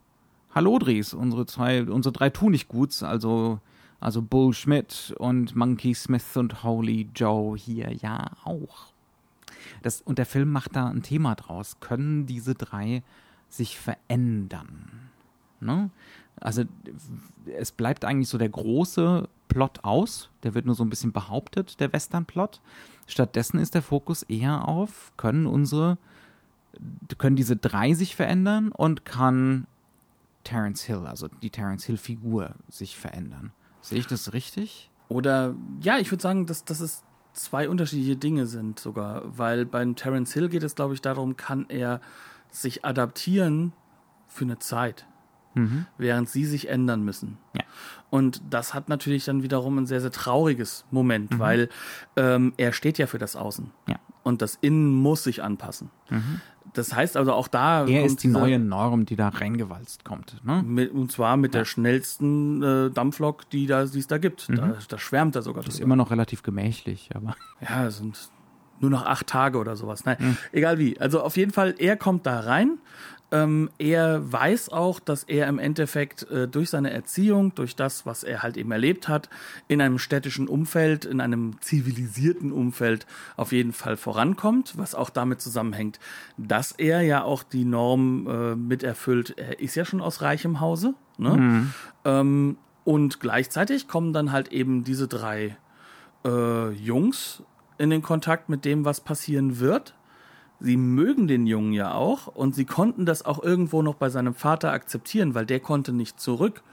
[0.55, 3.59] Hallodris, unsere zwei, unsere drei Tunichtguts, also,
[3.99, 8.93] also Bull Schmidt und Monkey Smith und Holy Joe hier ja auch.
[9.83, 11.77] Das, und der Film macht da ein Thema draus.
[11.79, 13.03] Können diese drei
[13.49, 15.09] sich verändern?
[15.59, 15.89] Ne?
[16.39, 16.63] Also
[17.45, 21.79] es bleibt eigentlich so der große Plot aus, der wird nur so ein bisschen behauptet,
[21.79, 22.61] der Western-Plot.
[23.07, 25.97] Stattdessen ist der Fokus eher auf, können unsere,
[27.17, 29.65] können diese drei sich verändern und kann
[30.43, 33.51] Terence Hill, also die Terence Hill-Figur, sich verändern.
[33.81, 34.89] Sehe ich das richtig?
[35.09, 39.95] Oder ja, ich würde sagen, dass, dass es zwei unterschiedliche Dinge sind sogar, weil beim
[39.95, 42.01] Terence Hill geht es, glaube ich, darum, kann er
[42.51, 43.73] sich adaptieren
[44.27, 45.05] für eine Zeit
[45.57, 45.85] mhm.
[45.97, 47.37] während sie sich ändern müssen.
[47.53, 47.63] Ja.
[48.09, 51.39] Und das hat natürlich dann wiederum ein sehr, sehr trauriges Moment, mhm.
[51.39, 51.69] weil
[52.15, 53.71] ähm, er steht ja für das Außen.
[53.87, 53.97] Ja.
[54.23, 55.89] Und das Innen muss sich anpassen.
[56.09, 56.41] Mhm.
[56.73, 57.85] Das heißt also auch da.
[57.85, 60.41] Er ist die neue Norm, die da reingewalzt kommt.
[60.45, 60.63] Ne?
[60.63, 61.61] Mit, und zwar mit ja.
[61.61, 64.49] der schnellsten äh, Dampflok, die da, es da gibt.
[64.49, 64.55] Mhm.
[64.55, 65.63] Da, da, schwärmt er sogar.
[65.63, 67.35] Das ist immer noch relativ gemächlich, aber.
[67.67, 68.29] Ja, es sind
[68.79, 70.05] nur noch acht Tage oder sowas.
[70.05, 70.37] Nein, mhm.
[70.51, 70.99] egal wie.
[70.99, 72.77] Also auf jeden Fall, er kommt da rein
[73.31, 78.23] ähm, er weiß auch, dass er im Endeffekt äh, durch seine Erziehung, durch das, was
[78.23, 79.29] er halt eben erlebt hat,
[79.67, 83.05] in einem städtischen Umfeld, in einem zivilisierten Umfeld
[83.35, 85.99] auf jeden Fall vorankommt, was auch damit zusammenhängt,
[86.37, 89.37] dass er ja auch die Norm äh, mit erfüllt.
[89.37, 90.93] Er ist ja schon aus reichem Hause.
[91.17, 91.35] Ne?
[91.35, 91.73] Mhm.
[92.05, 95.57] Ähm, und gleichzeitig kommen dann halt eben diese drei
[96.23, 97.43] äh, Jungs
[97.77, 99.96] in den Kontakt mit dem, was passieren wird
[100.59, 104.33] sie mögen den Jungen ja auch und sie konnten das auch irgendwo noch bei seinem
[104.33, 106.63] Vater akzeptieren, weil der konnte nicht zurück.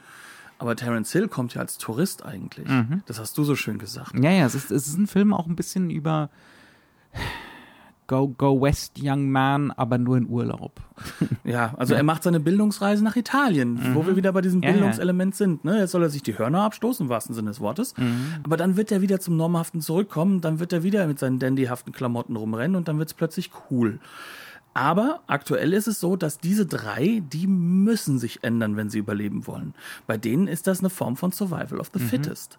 [0.59, 2.68] Aber Terence Hill kommt ja als Tourist eigentlich.
[2.68, 3.03] Mhm.
[3.07, 4.12] Das hast du so schön gesagt.
[4.14, 6.30] Ja, ja, es ist, es ist ein Film auch ein bisschen über
[8.07, 10.81] Go, go West Young Man, aber nur in Urlaub.
[11.45, 13.95] Ja, also er macht seine Bildungsreise nach Italien, mhm.
[13.95, 15.65] wo wir wieder bei diesem ja, Bildungselement sind.
[15.65, 15.81] Ne?
[15.81, 17.95] Jetzt soll er sich die Hörner abstoßen, im wahrsten Sinne des Wortes.
[17.99, 18.37] Mhm.
[18.45, 21.93] Aber dann wird er wieder zum Normhaften zurückkommen, dann wird er wieder mit seinen dandyhaften
[21.93, 23.99] Klamotten rumrennen und dann wird es plötzlich cool.
[24.75, 29.47] Aber aktuell ist es so, dass diese drei, die müssen sich ändern, wenn sie überleben
[29.47, 29.72] wollen.
[30.09, 32.09] Bei denen ist das eine Form von Survival of the mhm.
[32.09, 32.59] Fittest.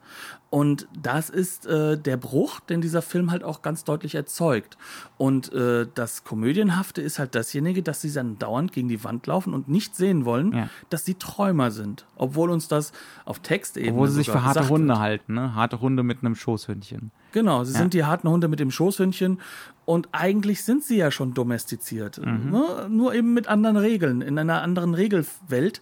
[0.50, 4.78] Und das ist äh, der Bruch, den dieser Film halt auch ganz deutlich erzeugt.
[5.18, 9.54] Und äh, das Komödienhafte ist halt dasjenige, dass sie dann dauernd gegen die Wand laufen
[9.54, 10.70] und nicht sehen wollen, ja.
[10.90, 12.06] dass sie Träumer sind.
[12.16, 12.94] Obwohl uns das
[13.26, 15.54] auf Textebene Obwohl sie sich für harte Hunde halten, ne?
[15.54, 17.12] Harte Hunde mit einem Schoßhündchen.
[17.36, 17.80] Genau, sie ja.
[17.80, 19.42] sind die harten Hunde mit dem Schoßhündchen
[19.84, 22.18] und eigentlich sind sie ja schon domestiziert.
[22.18, 22.50] Mhm.
[22.50, 22.88] Ne?
[22.90, 25.82] Nur eben mit anderen Regeln, in einer anderen Regelwelt,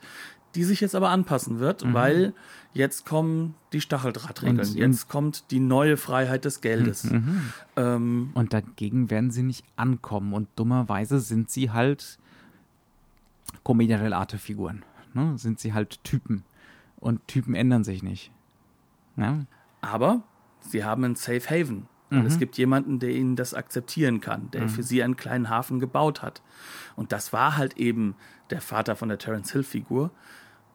[0.55, 1.93] die sich jetzt aber anpassen wird, mhm.
[1.93, 2.33] weil
[2.73, 7.03] jetzt kommen die Stacheldrahtregeln, und, jetzt kommt die neue Freiheit des Geldes.
[7.03, 7.53] Mhm.
[7.75, 12.17] Ähm, und dagegen werden sie nicht ankommen und dummerweise sind sie halt
[13.63, 14.83] Commedia dell'arte-Figuren.
[15.13, 15.37] Ne?
[15.37, 16.45] Sind sie halt Typen
[16.99, 18.31] und Typen ändern sich nicht.
[19.17, 19.45] Ja?
[19.81, 20.23] Aber
[20.63, 21.87] sie haben ein Safe Haven.
[22.09, 22.25] Mhm.
[22.25, 24.69] es gibt jemanden, der ihnen das akzeptieren kann, der mhm.
[24.69, 26.41] für sie einen kleinen Hafen gebaut hat.
[26.95, 28.15] Und das war halt eben
[28.49, 30.11] der Vater von der Terence Hill-Figur.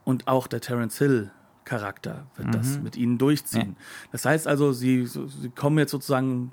[0.04, 1.30] Und auch der Terence Hill
[1.64, 2.52] Charakter wird mhm.
[2.52, 3.76] das mit ihnen durchziehen.
[3.78, 3.84] Ja.
[4.12, 6.50] Das heißt also, sie, sie kommen jetzt sozusagen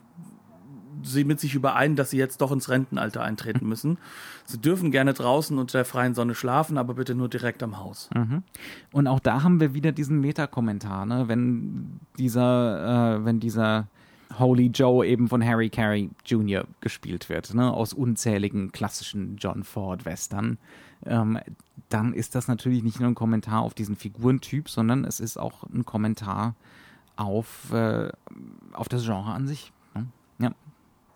[1.06, 3.98] sie mit sich überein, dass sie jetzt doch ins Rentenalter eintreten müssen.
[4.46, 8.10] sie dürfen gerne draußen unter der freien Sonne schlafen, aber bitte nur direkt am Haus.
[8.16, 8.44] Mhm.
[8.92, 11.28] Und auch da haben wir wieder diesen Meta-Kommentar, ne?
[11.28, 13.88] wenn dieser, äh, wenn dieser
[14.40, 16.66] Holy Joe eben von Harry Carey Jr.
[16.82, 17.72] gespielt wird, ne?
[17.72, 20.58] aus unzähligen klassischen John Ford Western,
[21.06, 21.40] ähm,
[21.90, 25.64] dann ist das natürlich nicht nur ein Kommentar auf diesen Figurentyp, sondern es ist auch
[25.64, 26.56] ein Kommentar
[27.16, 28.10] auf, äh,
[28.74, 29.72] auf das Genre an sich.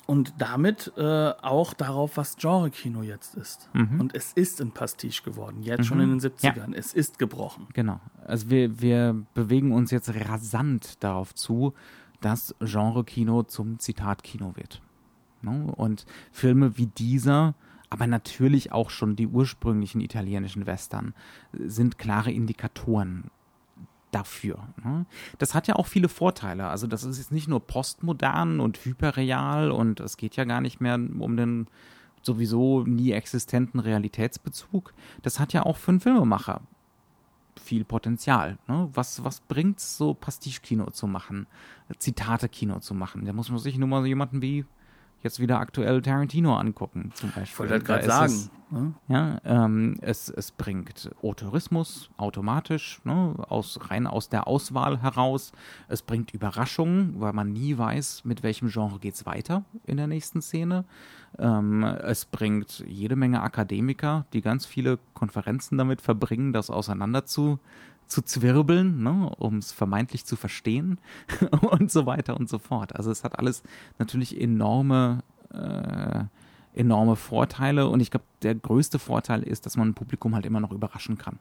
[0.09, 3.69] Und damit äh, auch darauf, was Genre-Kino jetzt ist.
[3.73, 3.99] Mhm.
[3.99, 5.83] Und es ist ein Pastiche geworden, jetzt mhm.
[5.83, 6.71] schon in den 70ern.
[6.71, 6.77] Ja.
[6.79, 7.67] Es ist gebrochen.
[7.73, 7.99] Genau.
[8.25, 11.75] Also wir, wir bewegen uns jetzt rasant darauf zu,
[12.21, 14.81] dass Genre-Kino zum Zitatkino wird.
[15.43, 15.71] Ne?
[15.75, 17.53] Und Filme wie dieser,
[17.91, 21.13] aber natürlich auch schon die ursprünglichen italienischen Western,
[21.53, 23.29] sind klare Indikatoren
[24.11, 24.67] dafür.
[24.83, 25.05] Ne?
[25.37, 26.67] Das hat ja auch viele Vorteile.
[26.67, 30.81] Also das ist jetzt nicht nur postmodern und hyperreal und es geht ja gar nicht
[30.81, 31.67] mehr um den
[32.21, 34.93] sowieso nie existenten Realitätsbezug.
[35.21, 36.61] Das hat ja auch für einen Filmemacher
[37.59, 38.57] viel Potenzial.
[38.67, 38.89] Ne?
[38.93, 41.47] Was, was bringt es so Pastiche-Kino zu machen,
[41.97, 43.25] Zitate-Kino zu machen?
[43.25, 44.65] Da muss man sich nur mal so jemanden wie
[45.21, 47.43] jetzt wieder aktuell Tarantino angucken, zum Beispiel.
[47.43, 48.33] Ich wollte halt gerade sagen.
[48.33, 48.93] Es, ne?
[49.07, 55.51] Ja, ähm, es, es bringt Autorismus automatisch, ne, aus, rein aus der Auswahl heraus.
[55.87, 60.07] Es bringt Überraschungen, weil man nie weiß, mit welchem Genre geht es weiter in der
[60.07, 60.85] nächsten Szene.
[61.37, 67.59] Ähm, es bringt jede Menge Akademiker, die ganz viele Konferenzen damit verbringen, das auseinander zu
[68.09, 70.97] zu zwirbeln, ne, um es vermeintlich zu verstehen
[71.61, 72.95] und so weiter und so fort.
[72.95, 73.63] Also es hat alles
[73.99, 76.23] natürlich enorme, äh,
[76.73, 80.59] enorme Vorteile und ich glaube, der größte Vorteil ist, dass man ein Publikum halt immer
[80.59, 81.37] noch überraschen kann.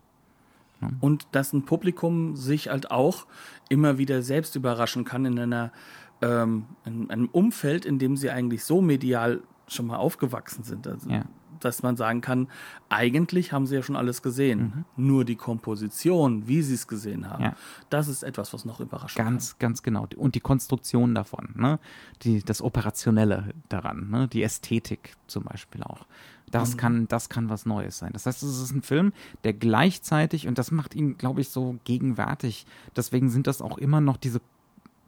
[0.81, 0.91] Ne?
[1.01, 3.27] Und dass ein Publikum sich halt auch
[3.71, 5.73] immer wieder selbst überraschen kann in einer
[6.21, 10.87] ähm, in einem Umfeld, in dem sie eigentlich so medial schon mal aufgewachsen sind.
[10.87, 11.25] Also ja
[11.61, 12.49] dass man sagen kann,
[12.89, 14.85] eigentlich haben sie ja schon alles gesehen.
[14.97, 15.09] Mhm.
[15.09, 17.57] Nur die Komposition, wie sie es gesehen haben, ja.
[17.91, 19.17] das ist etwas, was noch überrascht.
[19.17, 19.69] Ganz, kann.
[19.69, 20.07] ganz genau.
[20.17, 21.79] Und die Konstruktion davon, ne?
[22.23, 24.29] die, das Operationelle daran, ne?
[24.29, 26.07] die Ästhetik zum Beispiel auch.
[26.51, 26.79] Das, mhm.
[26.79, 28.11] kann, das kann was Neues sein.
[28.13, 29.13] Das heißt, es ist ein Film,
[29.45, 34.01] der gleichzeitig, und das macht ihn, glaube ich, so gegenwärtig, deswegen sind das auch immer
[34.01, 34.41] noch diese,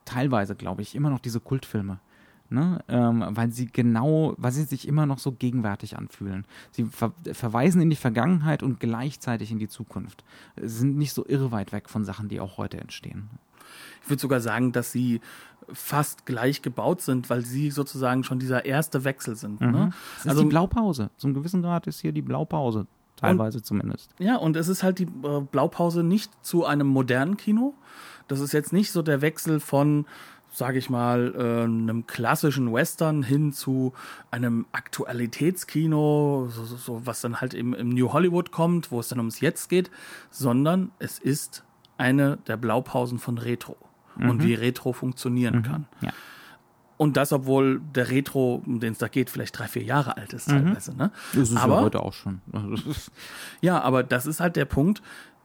[0.05, 1.99] teilweise, glaube ich, immer noch diese Kultfilme
[2.51, 2.83] Ne?
[2.89, 6.45] Ähm, weil sie genau, weil sie sich immer noch so gegenwärtig anfühlen.
[6.73, 10.25] Sie ver verweisen in die Vergangenheit und gleichzeitig in die Zukunft.
[10.57, 13.31] Sie sind nicht so irreweit weg von Sachen, die auch heute entstehen.
[14.03, 15.21] Ich würde sogar sagen, dass sie
[15.73, 19.61] fast gleich gebaut sind, weil sie sozusagen schon dieser erste Wechsel sind.
[19.61, 19.71] Mhm.
[19.71, 19.91] Ne?
[20.25, 21.11] Also die Blaupause.
[21.17, 22.87] Zum gewissen Grad ist hier die Blaupause.
[23.17, 24.11] Teilweise und, zumindest.
[24.19, 27.75] Ja, und es ist halt die äh, Blaupause nicht zu einem modernen Kino.
[28.29, 30.07] Das ist jetzt nicht so der Wechsel von
[30.51, 33.93] sage ich mal, äh, einem klassischen Western hin zu
[34.31, 39.09] einem Aktualitätskino, so, so, so, was dann halt im, im New Hollywood kommt, wo es
[39.09, 39.91] dann ums Jetzt geht,
[40.31, 41.65] sondern es ist
[41.99, 43.77] eine der Blaupausen von Retro
[44.17, 44.31] mhm.
[44.31, 45.63] und wie Retro funktionieren mhm.
[45.63, 45.87] kann.
[46.01, 46.11] Ja.
[46.97, 50.33] Und das, obwohl der Retro, um den es da geht, vielleicht drei, vier Jahre alt
[50.35, 50.65] ist mhm.
[50.67, 50.97] teilweise.
[50.97, 51.11] Ne?
[51.33, 52.43] Das ist aber, ja heute auch schon.
[53.63, 55.01] ja, aber das ist halt der Punkt,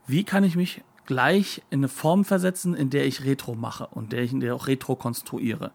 [0.07, 4.11] wie kann ich mich gleich in eine Form versetzen, in der ich Retro mache und
[4.11, 5.71] der ich in der auch Retro konstruiere.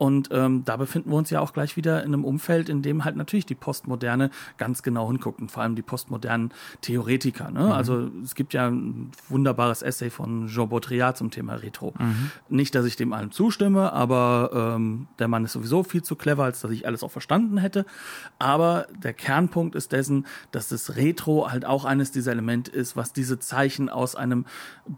[0.00, 3.04] Und ähm, da befinden wir uns ja auch gleich wieder in einem Umfeld, in dem
[3.04, 7.50] halt natürlich die Postmoderne ganz genau hinguckt und vor allem die postmodernen Theoretiker.
[7.50, 7.64] Ne?
[7.64, 7.72] Mhm.
[7.72, 11.92] Also es gibt ja ein wunderbares Essay von Jean Baudrillard zum Thema Retro.
[11.98, 12.30] Mhm.
[12.48, 16.44] Nicht, dass ich dem allem zustimme, aber ähm, der Mann ist sowieso viel zu clever,
[16.44, 17.84] als dass ich alles auch verstanden hätte.
[18.38, 23.12] Aber der Kernpunkt ist dessen, dass das Retro halt auch eines dieser Elemente ist, was
[23.12, 24.46] diese Zeichen aus einem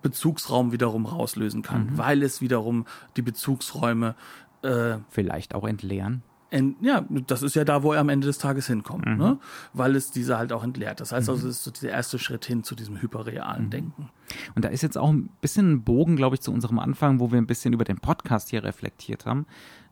[0.03, 1.99] Bezugsraum wiederum rauslösen kann, mhm.
[1.99, 2.87] weil es wiederum
[3.17, 4.15] die Bezugsräume
[4.63, 6.23] äh, Vielleicht auch entleeren.
[6.51, 9.17] Ent, ja, das ist ja da, wo er am Ende des Tages hinkommt, mhm.
[9.17, 9.39] ne?
[9.73, 11.01] weil es diese halt auch entleert.
[11.01, 11.51] Das heißt also, mhm.
[11.51, 13.71] es ist so der erste Schritt hin zu diesem hyperrealen mhm.
[13.71, 14.11] Denken.
[14.55, 17.33] Und da ist jetzt auch ein bisschen ein Bogen, glaube ich, zu unserem Anfang, wo
[17.33, 19.47] wir ein bisschen über den Podcast hier reflektiert haben.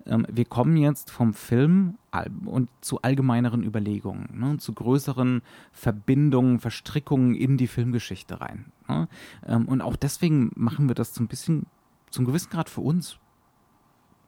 [0.07, 1.99] Ähm, wir kommen jetzt vom Film
[2.45, 4.59] und zu allgemeineren Überlegungen, ne?
[4.59, 5.43] zu größeren
[5.73, 8.73] Verbindungen, Verstrickungen in die Filmgeschichte rein.
[8.89, 9.09] Ne?
[9.47, 11.67] Ähm, und auch deswegen machen wir das so bisschen,
[12.11, 13.19] zum gewissen Grad für uns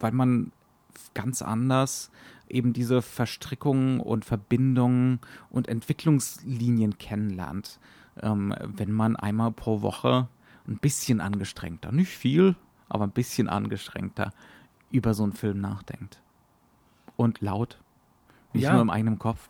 [0.03, 0.53] weil man
[1.15, 2.11] ganz anders
[2.49, 7.79] eben diese Verstrickungen und Verbindungen und Entwicklungslinien kennenlernt,
[8.21, 10.29] ähm, wenn man einmal pro Woche
[10.69, 12.57] ein bisschen angestrengter, nicht viel,
[12.91, 14.33] aber ein bisschen angestrengter
[14.93, 16.21] über so einen Film nachdenkt.
[17.17, 17.79] Und laut,
[18.53, 18.73] nicht ja.
[18.73, 19.49] nur im eigenen Kopf.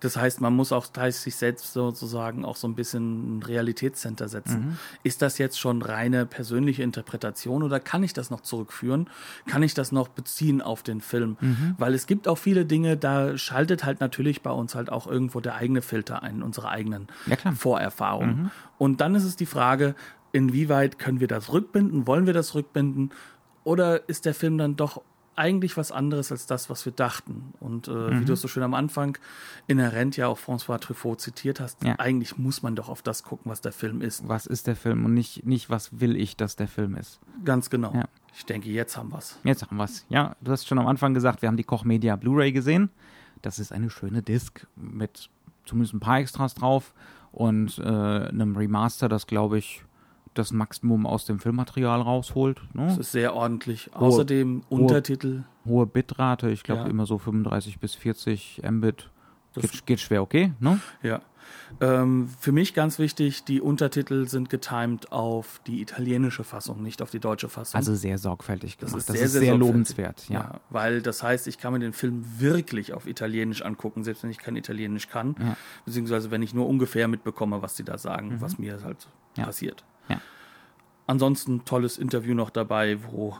[0.00, 4.60] Das heißt, man muss auch sich selbst sozusagen auch so ein bisschen ein Realitätscenter setzen.
[4.60, 4.78] Mhm.
[5.02, 9.08] Ist das jetzt schon reine persönliche Interpretation oder kann ich das noch zurückführen?
[9.46, 11.36] Kann ich das noch beziehen auf den Film?
[11.40, 11.74] Mhm.
[11.78, 15.40] Weil es gibt auch viele Dinge, da schaltet halt natürlich bei uns halt auch irgendwo
[15.40, 18.44] der eigene Filter ein, unsere eigenen ja, Vorerfahrungen.
[18.44, 18.50] Mhm.
[18.78, 19.94] Und dann ist es die Frage,
[20.32, 22.06] inwieweit können wir das rückbinden?
[22.06, 23.10] Wollen wir das rückbinden?
[23.64, 25.02] Oder ist der Film dann doch
[25.36, 27.54] eigentlich was anderes als das, was wir dachten.
[27.60, 28.20] Und äh, mhm.
[28.20, 29.18] wie du es so schön am Anfang
[29.66, 31.96] inhärent ja auch François Truffaut zitiert hast, ja.
[31.98, 34.26] eigentlich muss man doch auf das gucken, was der Film ist.
[34.28, 37.20] Was ist der Film und nicht, nicht was will ich, dass der Film ist.
[37.44, 37.92] Ganz genau.
[37.94, 38.04] Ja.
[38.36, 39.38] Ich denke, jetzt haben wir es.
[39.44, 40.04] Jetzt haben wir es.
[40.08, 42.90] Ja, du hast schon am Anfang gesagt, wir haben die Koch Media Blu-ray gesehen.
[43.42, 45.30] Das ist eine schöne Disc mit
[45.64, 46.94] zumindest ein paar Extras drauf
[47.32, 49.84] und äh, einem Remaster, das glaube ich
[50.34, 52.62] das Maximum aus dem Filmmaterial rausholt.
[52.74, 52.86] Ne?
[52.86, 53.90] Das ist sehr ordentlich.
[53.94, 55.44] Hohe, Außerdem Untertitel.
[55.64, 56.88] Hohe Bitrate, ich glaube ja.
[56.88, 59.10] immer so 35 bis 40 Mbit.
[59.54, 60.80] Geht, geht, schwer okay, ne?
[61.02, 61.20] Ja.
[61.80, 67.10] Ähm, für mich ganz wichtig, die Untertitel sind getimed auf die italienische Fassung, nicht auf
[67.10, 67.78] die deutsche Fassung.
[67.78, 68.94] Also sehr sorgfältig gemacht.
[68.94, 70.40] Das ist das sehr, ist sehr, sehr lobenswert, ja.
[70.40, 70.60] ja.
[70.70, 74.38] Weil das heißt, ich kann mir den Film wirklich auf Italienisch angucken, selbst wenn ich
[74.38, 75.36] kein Italienisch kann.
[75.38, 75.56] Ja.
[75.84, 78.40] Beziehungsweise wenn ich nur ungefähr mitbekomme, was sie da sagen, mhm.
[78.40, 79.44] was mir halt ja.
[79.44, 79.84] passiert.
[81.06, 83.36] Ansonsten tolles Interview noch dabei, wo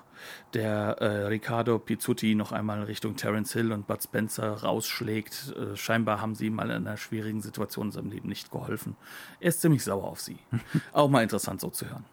[0.53, 5.55] der äh, Riccardo Pizzuti noch einmal Richtung Terence Hill und Bud Spencer rausschlägt.
[5.57, 8.97] Äh, scheinbar haben sie ihm mal in einer schwierigen Situation in seinem Leben nicht geholfen.
[9.41, 10.39] Er ist ziemlich sauer auf sie.
[10.93, 12.05] auch mal interessant so zu hören.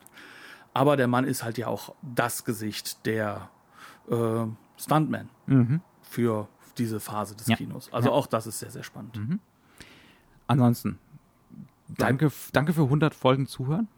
[0.74, 3.50] Aber der Mann ist halt ja auch das Gesicht der
[4.10, 4.46] äh,
[4.78, 5.82] Stuntman mhm.
[6.02, 6.48] für
[6.78, 7.58] diese Phase des ja.
[7.58, 7.92] Kinos.
[7.92, 8.14] Also ja.
[8.14, 9.18] auch das ist sehr, sehr spannend.
[9.18, 9.40] Mhm.
[10.48, 10.98] Ansonsten,
[11.90, 13.90] danke, danke für 100 Folgen Zuhören.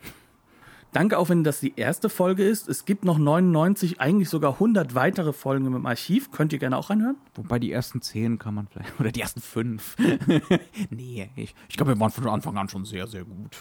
[0.94, 2.70] Danke auch, wenn das die erste Folge ist.
[2.70, 6.32] Es gibt noch 99, eigentlich sogar 100 weitere Folgen im Archiv.
[6.32, 7.18] Könnt ihr gerne auch reinhören?
[7.34, 9.96] Wobei die ersten 10 kann man vielleicht, oder die ersten 5.
[10.91, 13.58] nee, ich, ich glaube, wir waren von Anfang an schon sehr, sehr gut.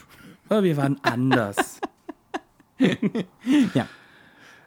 [0.51, 1.81] Aber wir waren anders.
[3.75, 3.89] ja.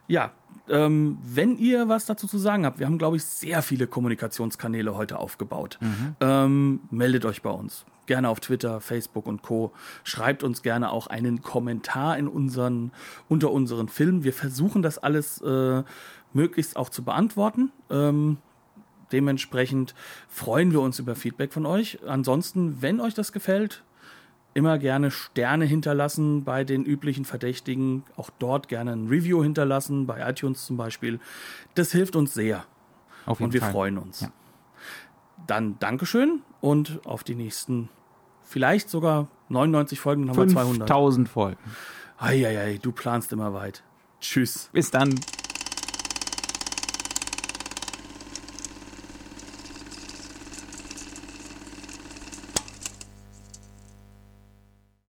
[0.07, 0.31] Ja,
[0.69, 4.95] ähm, wenn ihr was dazu zu sagen habt, wir haben, glaube ich, sehr viele Kommunikationskanäle
[4.95, 5.77] heute aufgebaut.
[5.81, 6.15] Mhm.
[6.19, 7.85] Ähm, meldet euch bei uns.
[8.05, 9.71] Gerne auf Twitter, Facebook und Co.
[10.03, 12.91] Schreibt uns gerne auch einen Kommentar in unseren,
[13.27, 14.23] unter unseren Filmen.
[14.23, 15.83] Wir versuchen das alles äh,
[16.33, 17.71] möglichst auch zu beantworten.
[17.89, 18.37] Ähm,
[19.11, 19.95] dementsprechend
[20.27, 21.99] freuen wir uns über Feedback von euch.
[22.05, 23.83] Ansonsten, wenn euch das gefällt,
[24.55, 28.03] immer gerne Sterne hinterlassen bei den üblichen Verdächtigen.
[28.15, 31.19] Auch dort gerne ein Review hinterlassen, bei iTunes zum Beispiel.
[31.75, 32.65] Das hilft uns sehr.
[33.25, 33.71] Auf jeden und wir Fall.
[33.71, 34.21] freuen uns.
[34.21, 34.31] Ja.
[35.45, 37.89] Dann Dankeschön und auf die nächsten,
[38.43, 40.89] vielleicht sogar 99 Folgen, dann haben wir 200.
[40.89, 41.59] 1000 Folgen.
[42.17, 43.83] Eieiei, du planst immer weit.
[44.21, 44.69] Tschüss.
[44.71, 45.19] Bis dann.